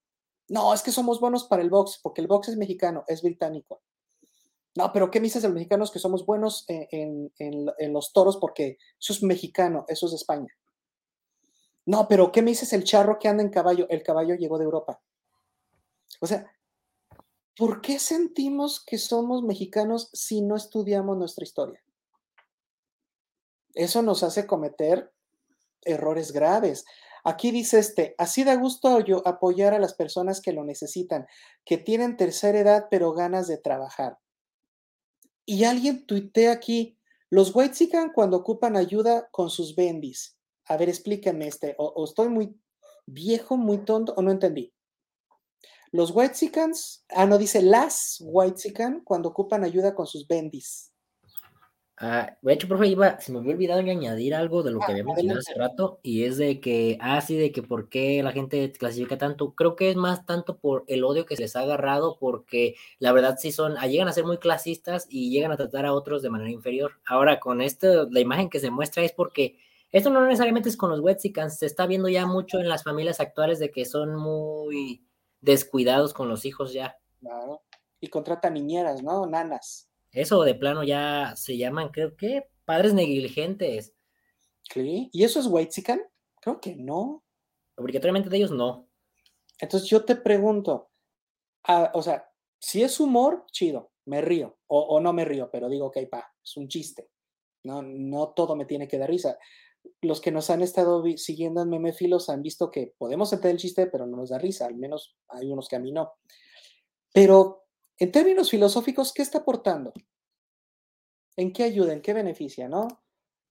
[0.49, 3.82] No, es que somos buenos para el box, porque el box es mexicano, es británico.
[4.76, 7.93] No, pero ¿qué me dices de los mexicanos que somos buenos en, en, en, en
[7.93, 8.36] los toros?
[8.36, 10.53] Porque eso es mexicano, eso es de España.
[11.86, 13.88] No, pero ¿qué me dices el charro que anda en caballo?
[13.89, 15.01] El caballo llegó de Europa.
[16.19, 16.51] O sea,
[17.57, 21.81] ¿por qué sentimos que somos mexicanos si no estudiamos nuestra historia?
[23.73, 25.11] Eso nos hace cometer
[25.81, 26.85] errores graves.
[27.23, 31.27] Aquí dice este, así da gusto yo apoyar a las personas que lo necesitan,
[31.63, 34.17] que tienen tercera edad pero ganas de trabajar.
[35.45, 36.97] Y alguien tuitea aquí,
[37.29, 40.37] los Whitezican cuando ocupan ayuda con sus bendis.
[40.65, 42.59] A ver, explíquenme este, o estoy muy
[43.05, 44.74] viejo, muy tonto, o no entendí.
[45.95, 50.91] Los Whitezicans, ah, no, dice las Whitezican cuando ocupan ayuda con sus bendis.
[51.97, 54.89] Ah, de hecho, profe, iba, se me había olvidado añadir algo de lo que Ah,
[54.91, 58.33] había mencionado hace rato, y es de que, ah, sí, de que por qué la
[58.33, 59.55] gente clasifica tanto.
[59.55, 63.13] Creo que es más tanto por el odio que se les ha agarrado, porque la
[63.13, 66.21] verdad sí son, ah, llegan a ser muy clasistas y llegan a tratar a otros
[66.21, 66.91] de manera inferior.
[67.07, 69.57] Ahora, con esto, la imagen que se muestra es porque
[69.93, 73.21] esto no necesariamente es con los Wetsicans, se está viendo ya mucho en las familias
[73.21, 75.01] actuales de que son muy
[75.45, 76.97] descuidados con los hijos ya.
[77.19, 77.63] Claro.
[78.01, 79.25] Y contratan niñeras, ¿no?
[79.25, 79.89] Nanas.
[80.11, 83.93] Eso de plano ya se llaman, creo que, padres negligentes.
[84.63, 85.09] ¿Sí?
[85.13, 86.01] ¿Y eso es Whitezican?
[86.41, 87.23] Creo que no.
[87.77, 88.89] Obligatoriamente de ellos no.
[89.59, 90.89] Entonces yo te pregunto,
[91.63, 92.29] ah, o sea,
[92.59, 94.57] si es humor, chido, me río.
[94.67, 97.09] O, o no me río, pero digo, ok, pa, es un chiste.
[97.63, 99.37] No, no todo me tiene que dar risa.
[100.01, 103.88] Los que nos han estado siguiendo en Memefilos han visto que podemos entender el chiste,
[103.88, 104.65] pero no nos da risa.
[104.65, 106.11] Al menos hay unos que a mí no.
[107.13, 107.63] Pero
[107.97, 109.93] en términos filosóficos, ¿qué está aportando?
[111.38, 111.93] ¿En qué ayuda?
[111.93, 112.67] ¿En qué beneficia?
[112.69, 112.88] ¿No?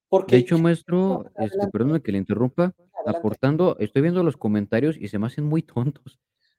[0.08, 3.18] Porque De hecho, maestro, este, perdóname que le interrumpa, Adelante.
[3.18, 6.18] aportando, estoy viendo los comentarios y se me hacen muy tontos,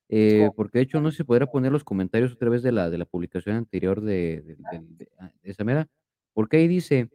[0.09, 2.97] eh, porque de hecho no se podrá poner los comentarios otra vez de la, de
[2.97, 5.87] la publicación anterior de, de- del- de- ah, de esa mera,
[6.33, 7.09] porque ahí dice,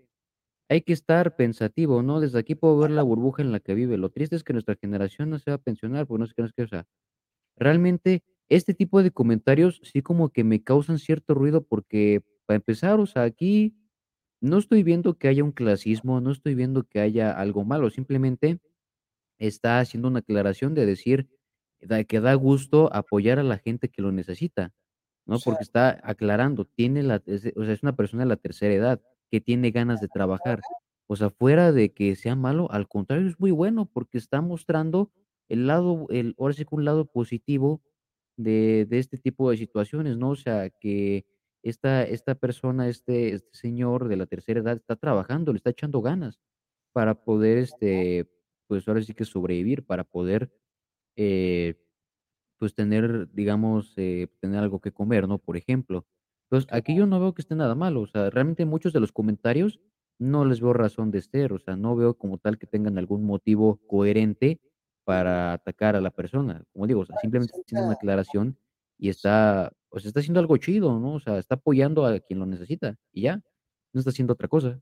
[0.71, 2.21] hay que estar pensativo, ¿no?
[2.21, 3.99] Desde aquí puedo ver la burbuja en la que vive.
[3.99, 6.43] Lo triste es que nuestra generación no se va a pensionar, porque no sé qué,
[6.43, 6.87] no sé qué, o sea,
[7.57, 13.01] realmente este tipo de comentarios sí como que me causan cierto ruido porque, para empezar,
[13.01, 13.77] o sea, aquí
[14.41, 18.61] no estoy viendo que haya un clasismo, no estoy viendo que haya algo malo, simplemente
[19.39, 21.29] está haciendo una aclaración de decir
[21.81, 24.73] da que da gusto apoyar a la gente que lo necesita,
[25.27, 25.41] ¿no?
[25.41, 29.03] Porque está aclarando, tiene la es o sea, es una persona de la tercera edad
[29.31, 30.61] que tiene ganas de trabajar.
[31.09, 35.11] O sea, fuera de que sea malo, al contrario, es muy bueno, porque está mostrando
[35.49, 37.83] el lado el ahora sí que un lado positivo
[38.37, 40.31] de de este tipo de situaciones, ¿no?
[40.31, 41.27] O sea, que
[41.63, 46.01] esta esta persona, este este señor de la tercera edad está trabajando, le está echando
[46.03, 46.41] ganas
[46.93, 48.29] para poder, este,
[48.69, 50.53] pues, ahora sí que sobrevivir, para poder,
[51.17, 51.77] eh,
[52.59, 55.39] pues, tener, digamos, eh, tener algo que comer, ¿no?
[55.39, 56.07] Por ejemplo.
[56.51, 59.13] Entonces, aquí yo no veo que esté nada malo, o sea, realmente muchos de los
[59.13, 59.79] comentarios
[60.19, 63.25] no les veo razón de ser, o sea, no veo como tal que tengan algún
[63.25, 64.61] motivo coherente
[65.05, 66.65] para atacar a la persona.
[66.73, 68.59] Como digo, o sea, simplemente está haciendo una aclaración
[68.99, 71.15] y está, o sea, está haciendo algo chido, ¿no?
[71.15, 73.37] O sea, está apoyando a quien lo necesita y ya,
[73.93, 74.81] no está haciendo otra cosa.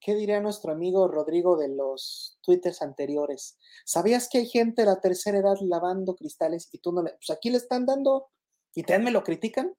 [0.00, 3.58] ¿Qué diría nuestro amigo Rodrigo de los twitters anteriores?
[3.84, 7.10] ¿Sabías que hay gente de la tercera edad lavando cristales y tú no le...
[7.10, 8.28] Pues aquí le están dando
[8.74, 9.74] y también me lo critican.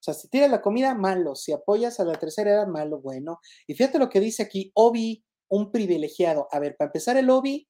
[0.00, 1.34] O sea, si tiras la comida, malo.
[1.34, 3.40] Si apoyas a la tercera edad, malo, bueno.
[3.66, 6.48] Y fíjate lo que dice aquí, Obi, un privilegiado.
[6.52, 7.68] A ver, para empezar, el Obi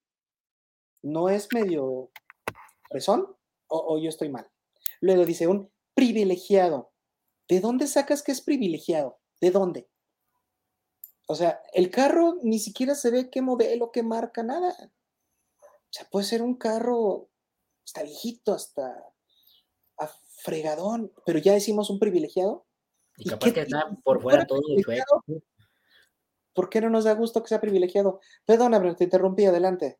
[1.03, 2.11] no es medio
[2.91, 3.27] fresón
[3.69, 4.51] o, o yo estoy mal.
[5.01, 6.93] Luego dice un privilegiado.
[7.49, 9.21] ¿De dónde sacas que es privilegiado?
[9.41, 9.89] ¿De dónde?
[11.27, 14.75] O sea, el carro ni siquiera se ve qué modelo, qué marca, nada.
[15.61, 17.31] O sea, puede ser un carro
[17.85, 19.03] hasta viejito, hasta
[20.43, 22.67] fregadón, pero ya decimos un privilegiado.
[23.17, 25.25] Y ¿Y capaz qué que está por fuera todo chueco.
[26.53, 28.21] ¿Por qué no nos da gusto que sea privilegiado?
[28.45, 29.99] Perdona, pero te interrumpí, adelante.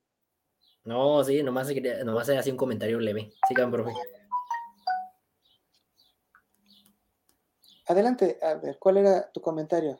[0.85, 1.69] No, sí, nomás,
[2.05, 3.33] nomás así un comentario leve.
[3.47, 3.93] Sigan, profe.
[7.87, 9.99] Adelante, a ver, ¿cuál era tu comentario?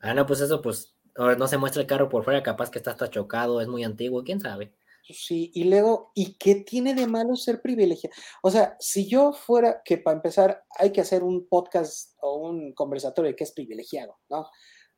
[0.00, 2.78] Ah, no, pues eso, pues, ahora no se muestra el carro por fuera, capaz que
[2.78, 4.74] está hasta chocado, es muy antiguo, quién sabe.
[5.06, 8.16] Sí, y luego, ¿y qué tiene de malo ser privilegiado?
[8.42, 12.72] O sea, si yo fuera, que para empezar hay que hacer un podcast o un
[12.72, 14.48] conversatorio de qué es privilegiado, ¿no?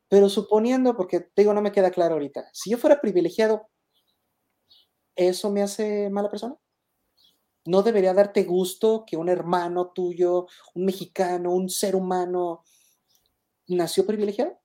[0.07, 3.67] Pero suponiendo, porque te digo, no me queda claro ahorita, si yo fuera privilegiado,
[5.17, 6.55] ¿eso me hace mala persona?
[7.65, 12.63] ¿No debería darte gusto que un hermano tuyo, un mexicano, un ser humano,
[13.67, 14.57] nació privilegiado?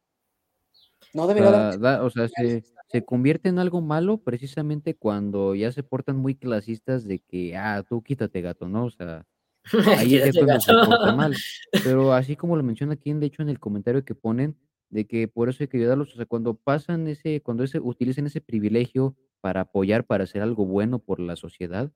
[1.14, 2.62] ¿No debería darte da o sea, se
[2.93, 7.84] se convierte en algo malo precisamente cuando ya se portan muy clasistas de que: "Ah,
[7.88, 8.84] tú quítate, gato", ¿no?
[8.86, 9.26] O sea,
[10.11, 11.45] ahí es cuando se porta mal.
[11.82, 14.57] Pero así como lo menciona aquí, de hecho, en el comentario que ponen,
[14.90, 18.26] de que por eso hay que ayudarlos, o sea, cuando pasan ese cuando ese utilizan
[18.26, 21.93] ese privilegio para apoyar, para hacer algo bueno por la sociedad,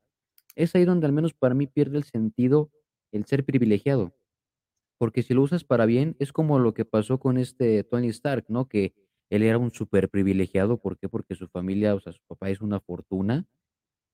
[0.57, 2.71] es ahí donde al menos para mí pierde el sentido
[3.13, 4.15] el ser privilegiado.
[4.99, 8.47] Porque si lo usas para bien, es como lo que pasó con este Tony Stark,
[8.49, 8.69] ¿no?
[8.69, 8.95] Que
[9.31, 11.09] él era un súper privilegiado, ¿por qué?
[11.09, 13.47] Porque su familia, o sea, su papá es una fortuna,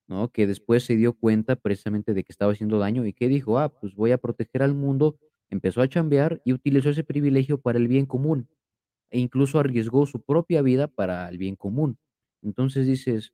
[0.09, 0.31] ¿no?
[0.31, 3.69] Que después se dio cuenta precisamente de que estaba haciendo daño y que dijo: "Ah,
[3.71, 5.19] pues voy a proteger al mundo",
[5.51, 8.49] empezó a chambear y utilizó ese privilegio para el bien común,
[9.11, 11.99] e incluso arriesgó su propia vida para el bien común.
[12.43, 13.33] Entonces dices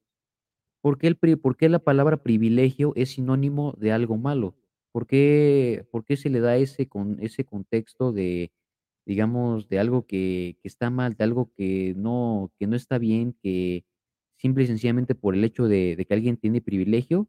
[0.83, 4.55] ¿Por qué el por qué la palabra privilegio es sinónimo de algo malo?
[4.93, 8.53] ¿Por qué por qué se le da ese con ese contexto de,
[9.09, 13.35] digamos, de algo que que está mal, de algo que no que no está bien,
[13.43, 13.87] que
[14.39, 17.29] simple y sencillamente por el hecho de de que alguien tiene privilegio,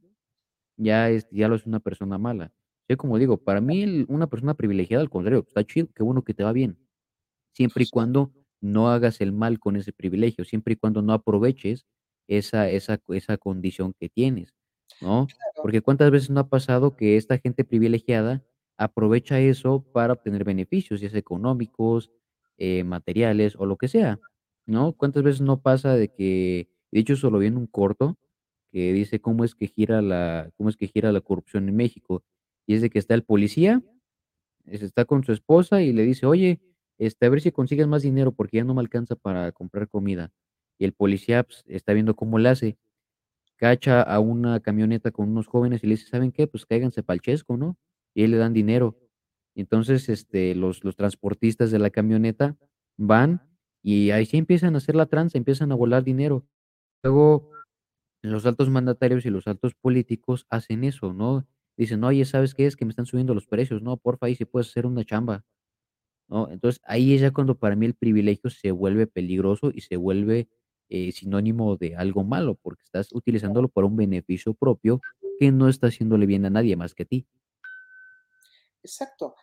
[0.78, 2.54] ya es ya lo es una persona mala?
[2.90, 6.24] Yo, como digo, para mí el una persona privilegiada, al contrario, está chido, qué bueno
[6.24, 6.80] que te va bien.
[7.54, 11.86] Siempre y cuando no hagas el mal con ese privilegio, siempre y cuando no aproveches
[12.28, 14.54] esa esa esa condición que tienes,
[15.02, 15.28] ¿no?
[15.62, 18.44] Porque cuántas veces no ha pasado que esta gente privilegiada
[18.80, 22.12] aprovecha eso para obtener beneficios, ya sea económicos,
[22.58, 24.20] eh, materiales o lo que sea.
[24.68, 24.94] ¿no?
[24.94, 28.18] ¿Cuántas veces no pasa de que, de hecho, eso lo vi en un corto
[28.72, 32.24] que dice cómo es que gira la, cómo es que gira la corrupción en México.
[32.68, 33.84] Y es de que está el policía,
[34.66, 36.62] es- está con su esposa y le dice, oye,
[36.98, 40.32] este, a ver si consigues más dinero porque ya no me alcanza para comprar comida.
[40.80, 42.78] Y el policía pues, está viendo cómo le hace.
[43.58, 46.48] Cacha a una camioneta con unos jóvenes y le dice, ¿saben qué?
[46.48, 47.78] Pues cáiganse pa'l chesco, ¿no?
[48.20, 48.98] Y ahí le dan dinero.
[49.56, 52.58] Entonces, este, los, los transportistas de la camioneta
[52.98, 53.42] van
[53.82, 56.46] y ahí sí empiezan a hacer la tranza, empiezan a volar dinero.
[57.02, 57.50] Luego,
[58.22, 61.48] los altos mandatarios y los altos políticos hacen eso, ¿no?
[61.78, 62.76] Dicen, oye, ¿sabes qué es?
[62.76, 63.96] Que me están subiendo los precios, ¿no?
[63.96, 65.46] Porfa, ahí si puedes hacer una chamba,
[66.28, 66.50] ¿no?
[66.52, 70.50] Entonces, ahí es ya cuando para mí el privilegio se vuelve peligroso y se vuelve
[70.90, 75.02] eh, sinónimo de algo malo, porque estás utilizándolo para un beneficio propio
[75.40, 77.26] que no está haciéndole bien a nadie más que a ti.
[78.84, 79.36] Exacto.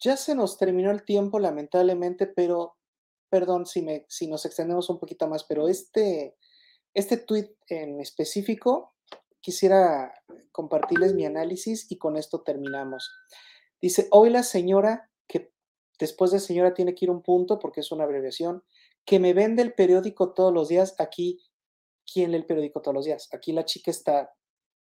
[0.00, 2.76] Ya se nos terminó el tiempo, lamentablemente, pero
[3.30, 6.36] perdón si, me, si nos extendemos un poquito más, pero este,
[6.92, 8.94] este tweet en específico
[9.40, 10.12] quisiera
[10.52, 13.10] compartirles mi análisis y con esto terminamos.
[13.80, 15.52] Dice, hoy la señora, que
[15.98, 18.62] después de señora tiene que ir un punto porque es una abreviación,
[19.04, 20.94] que me vende el periódico todos los días.
[20.98, 21.42] Aquí,
[22.10, 23.28] ¿quién lee el periódico todos los días?
[23.32, 24.32] Aquí la chica está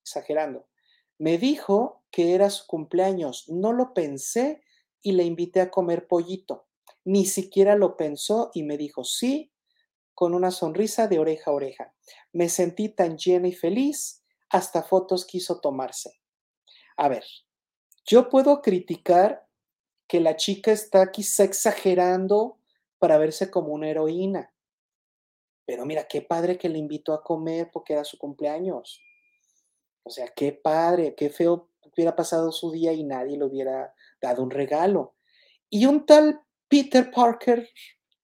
[0.04, 0.68] exagerando.
[1.18, 3.48] Me dijo que era su cumpleaños.
[3.50, 4.62] No lo pensé
[5.02, 6.68] y le invité a comer pollito.
[7.04, 9.52] Ni siquiera lo pensó y me dijo sí,
[10.14, 11.96] con una sonrisa de oreja a oreja.
[12.32, 16.22] Me sentí tan llena y feliz, hasta fotos quiso tomarse.
[16.98, 17.24] A ver,
[18.06, 19.48] yo puedo criticar
[20.08, 22.60] que la chica está quizá exagerando
[23.00, 24.54] para verse como una heroína.
[25.66, 29.02] Pero mira, qué padre que le invitó a comer porque era su cumpleaños.
[30.04, 34.44] O sea, qué padre, qué feo hubiera pasado su día y nadie le hubiera dado
[34.44, 35.16] un regalo.
[35.70, 37.68] Y un tal Peter Parker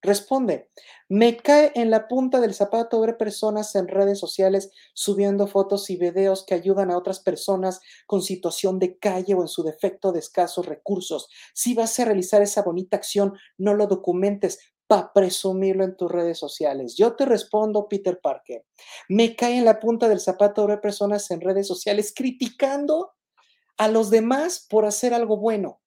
[0.01, 0.69] responde,
[1.09, 5.97] me cae en la punta del zapato ver personas en redes sociales subiendo fotos y
[5.97, 10.19] videos que ayudan a otras personas con situación de calle o en su defecto de
[10.19, 11.29] escasos recursos.
[11.53, 16.39] Si vas a realizar esa bonita acción, no lo documentes para presumirlo en tus redes
[16.39, 16.95] sociales.
[16.95, 18.65] Yo te respondo, Peter Parker,
[19.09, 23.16] me cae en la punta del zapato ver personas en redes sociales criticando
[23.77, 25.81] a los demás por hacer algo bueno.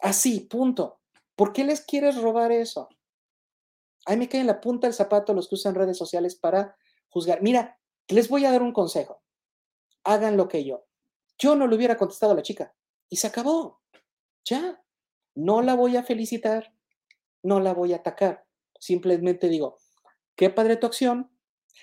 [0.00, 1.00] Así, punto.
[1.36, 2.88] ¿Por qué les quieres robar eso?
[4.04, 6.76] Ahí me cae en la punta del zapato los que usan redes sociales para
[7.08, 7.40] juzgar.
[7.42, 7.78] Mira,
[8.08, 9.22] les voy a dar un consejo.
[10.04, 10.86] Hagan lo que yo.
[11.38, 12.74] Yo no le hubiera contestado a la chica
[13.08, 13.80] y se acabó.
[14.44, 14.82] Ya.
[15.34, 16.74] No la voy a felicitar,
[17.42, 18.44] no la voy a atacar.
[18.78, 19.78] Simplemente digo,
[20.36, 21.30] qué padre tu acción.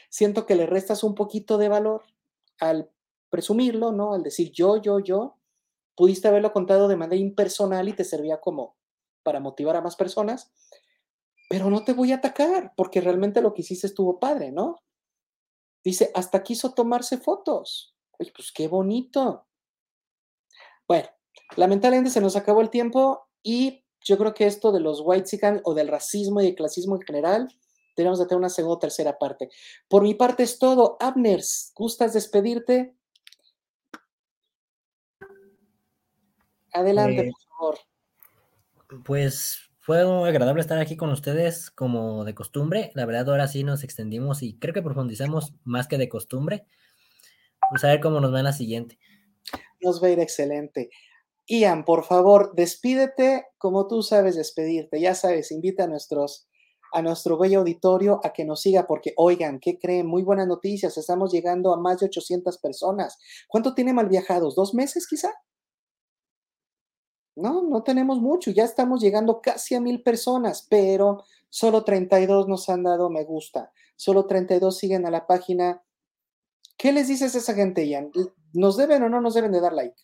[0.10, 2.04] Siento que le restas un poquito de valor
[2.60, 2.92] al
[3.30, 4.14] presumirlo, ¿no?
[4.14, 5.38] Al decir yo, yo, yo.
[5.96, 8.78] Pudiste haberlo contado de manera impersonal y te servía como
[9.24, 10.52] para motivar a más personas,
[11.50, 14.78] pero no te voy a atacar porque realmente lo que hiciste estuvo padre, ¿no?
[15.84, 17.96] Dice, hasta quiso tomarse fotos.
[18.18, 19.48] Oye, pues qué bonito.
[20.88, 21.10] Bueno,
[21.58, 25.74] lamentablemente se nos acabó el tiempo y yo creo que esto de los white o
[25.74, 27.50] del racismo y el clasismo en general,
[27.96, 29.50] tenemos que tener una segunda o tercera parte.
[29.88, 30.98] Por mi parte es todo.
[31.00, 32.96] Abners, ¿gustas despedirte?
[36.74, 39.04] Adelante, Eh, por favor.
[39.06, 42.92] Pues fue muy agradable estar aquí con ustedes como de costumbre.
[42.96, 46.66] La verdad, ahora sí nos extendimos y creo que profundizamos más que de costumbre.
[47.70, 49.00] Pues a ver cómo nos va en la siguiente.
[49.82, 50.90] Nos va a ir excelente.
[51.48, 55.00] Ian, por favor, despídete como tú sabes despedirte.
[55.00, 56.48] Ya sabes, invita a nuestros
[56.92, 60.08] a nuestro bello auditorio a que nos siga porque, oigan, ¿qué creen?
[60.08, 60.98] Muy buenas noticias.
[60.98, 63.18] Estamos llegando a más de 800 personas.
[63.48, 64.56] ¿Cuánto tiene mal viajados?
[64.56, 65.32] ¿Dos meses quizá?
[67.40, 68.52] No, no tenemos mucho.
[68.52, 73.72] Ya estamos llegando casi a mil personas, pero solo 32 nos han dado me gusta.
[73.96, 75.82] Solo 32 siguen a la página.
[76.78, 78.12] ¿Qué les dices a esa gente, Ian?
[78.54, 79.96] ¿Nos deben o no nos deben de dar like?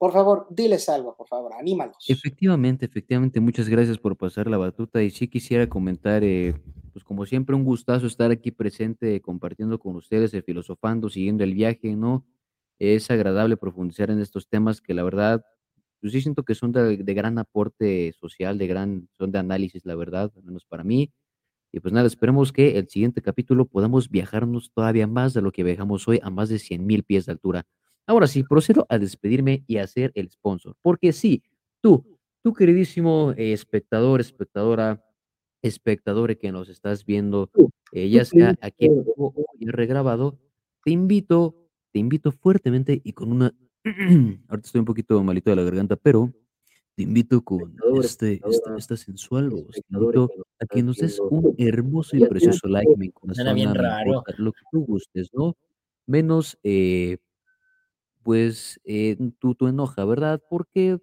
[0.00, 2.08] Por favor, diles algo, por favor, anímalos.
[2.08, 6.54] Efectivamente, efectivamente, muchas gracias por pasar la batuta y sí quisiera comentar, eh,
[6.94, 11.52] pues como siempre, un gustazo estar aquí presente, compartiendo con ustedes, eh, filosofando, siguiendo el
[11.52, 12.24] viaje, ¿no?
[12.78, 15.44] Es agradable profundizar en estos temas que la verdad,
[16.00, 19.84] pues sí siento que son de, de gran aporte social, de gran, son de análisis,
[19.84, 21.12] la verdad, al menos para mí.
[21.72, 25.62] Y pues nada, esperemos que el siguiente capítulo podamos viajarnos todavía más de lo que
[25.62, 27.66] viajamos hoy a más de 100 mil pies de altura.
[28.06, 30.74] Ahora sí, procedo a despedirme y a hacer el sponsor.
[30.82, 31.44] Porque sí,
[31.80, 35.04] tú, tú queridísimo eh, espectador, espectadora,
[35.62, 37.50] espectadores que nos estás viendo,
[37.92, 40.38] eh, ya sea aquí vivo o ya regrabado,
[40.84, 41.54] te invito,
[41.92, 43.54] te invito fuertemente y con una,
[44.48, 46.32] ahorita estoy un poquito malito de la garganta, pero
[46.94, 51.54] te invito con este, esta, esta sensual voz, te invito a que nos des un
[51.56, 53.06] hermoso y precioso like, me
[53.56, 55.56] importa, lo que tú gustes, ¿no?
[56.06, 57.18] Menos, eh,
[58.22, 60.42] pues, eh, tu, tu enoja, ¿verdad?
[60.50, 60.98] Porque,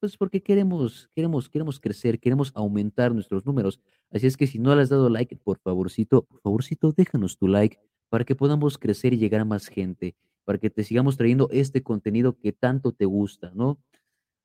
[0.00, 3.80] pues, porque queremos, queremos, queremos crecer, queremos aumentar nuestros números.
[4.10, 7.48] Así es que si no le has dado like, por favorcito, por favorcito, déjanos tu
[7.48, 10.16] like para que podamos crecer y llegar a más gente,
[10.46, 13.78] para que te sigamos trayendo este contenido que tanto te gusta, ¿no?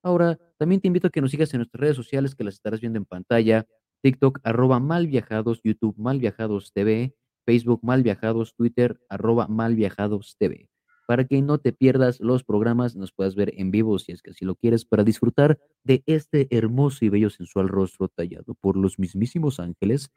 [0.04, 2.82] Ahora, también te invito a que nos sigas en nuestras redes sociales que las estarás
[2.82, 3.68] viendo en pantalla.
[4.02, 10.70] TikTok, arroba malviajados, YouTube malviajados TV, Facebook malviajados, Twitter, arroba malviajados TV.
[11.08, 14.32] Para que no te pierdas los programas, nos puedas ver en vivo si es que
[14.32, 18.98] así lo quieres, para disfrutar de este hermoso y bello sensual rostro tallado por los
[18.98, 20.10] mismísimos ángeles.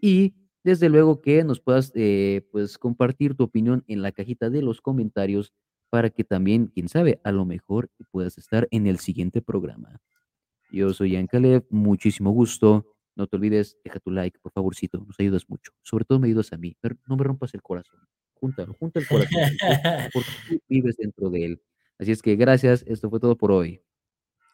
[0.00, 0.34] Y
[0.64, 4.80] desde luego que nos puedas eh, pues compartir tu opinión en la cajita de los
[4.80, 5.52] comentarios
[5.90, 10.00] para que también, quién sabe, a lo mejor puedas estar en el siguiente programa.
[10.70, 12.86] Yo soy Ian Caleb, muchísimo gusto.
[13.16, 15.72] No te olvides, deja tu like, por favorcito, nos ayudas mucho.
[15.82, 18.00] Sobre todo me ayudas a mí, pero no me rompas el corazón.
[18.34, 19.40] Júntalo, junta el corazón,
[20.14, 21.62] porque tú vives dentro de él.
[21.98, 23.82] Así es que gracias, esto fue todo por hoy.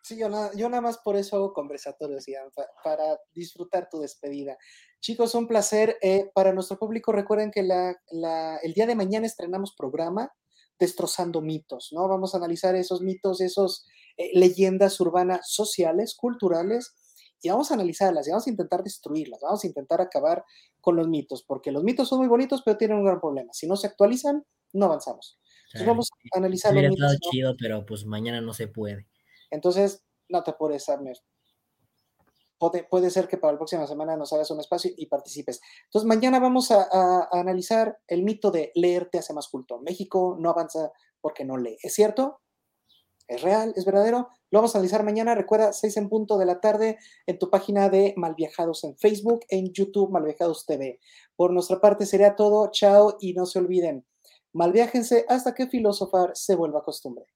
[0.06, 3.98] Sí, yo, nada, yo nada más por eso hago conversatorios, Ian, pa- para disfrutar tu
[3.98, 4.56] despedida.
[5.00, 5.96] Chicos, un placer.
[6.00, 10.32] Eh, para nuestro público, recuerden que la, la- el día de mañana estrenamos programa
[10.78, 12.06] Destrozando mitos, ¿no?
[12.06, 13.84] Vamos a analizar esos mitos, esos
[14.16, 16.94] eh, leyendas urbanas sociales, culturales,
[17.42, 20.44] y vamos a analizarlas, y vamos a intentar destruirlas, vamos a intentar acabar
[20.82, 23.52] con los mitos, porque los mitos son muy bonitos, pero tienen un gran problema.
[23.54, 25.40] Si no se actualizan, no avanzamos.
[25.64, 26.96] Entonces vamos a analizar los mitos.
[26.98, 27.30] estado ¿no?
[27.30, 29.08] chido, pero pues mañana no se puede.
[29.50, 31.16] Entonces, no te apures, Abner.
[32.58, 35.60] Puede, ser que para la próxima semana nos hagas un espacio y participes.
[35.84, 39.78] Entonces, mañana vamos a, analizar el mito de leer te hace más culto.
[39.80, 40.90] México no avanza
[41.20, 41.76] porque no lee.
[41.82, 42.40] ¿Es cierto?
[43.28, 43.74] ¿Es real?
[43.76, 44.30] ¿Es verdadero?
[44.50, 45.34] Lo vamos a analizar mañana.
[45.34, 49.72] Recuerda, 6 en punto de la tarde en tu página de Malviajados en Facebook, en
[49.72, 50.98] YouTube, Malviajados TV.
[51.34, 52.70] Por nuestra parte sería todo.
[52.70, 54.06] Chao y no se olviden.
[54.54, 57.26] Malviájense hasta que filosofar se vuelva costumbre.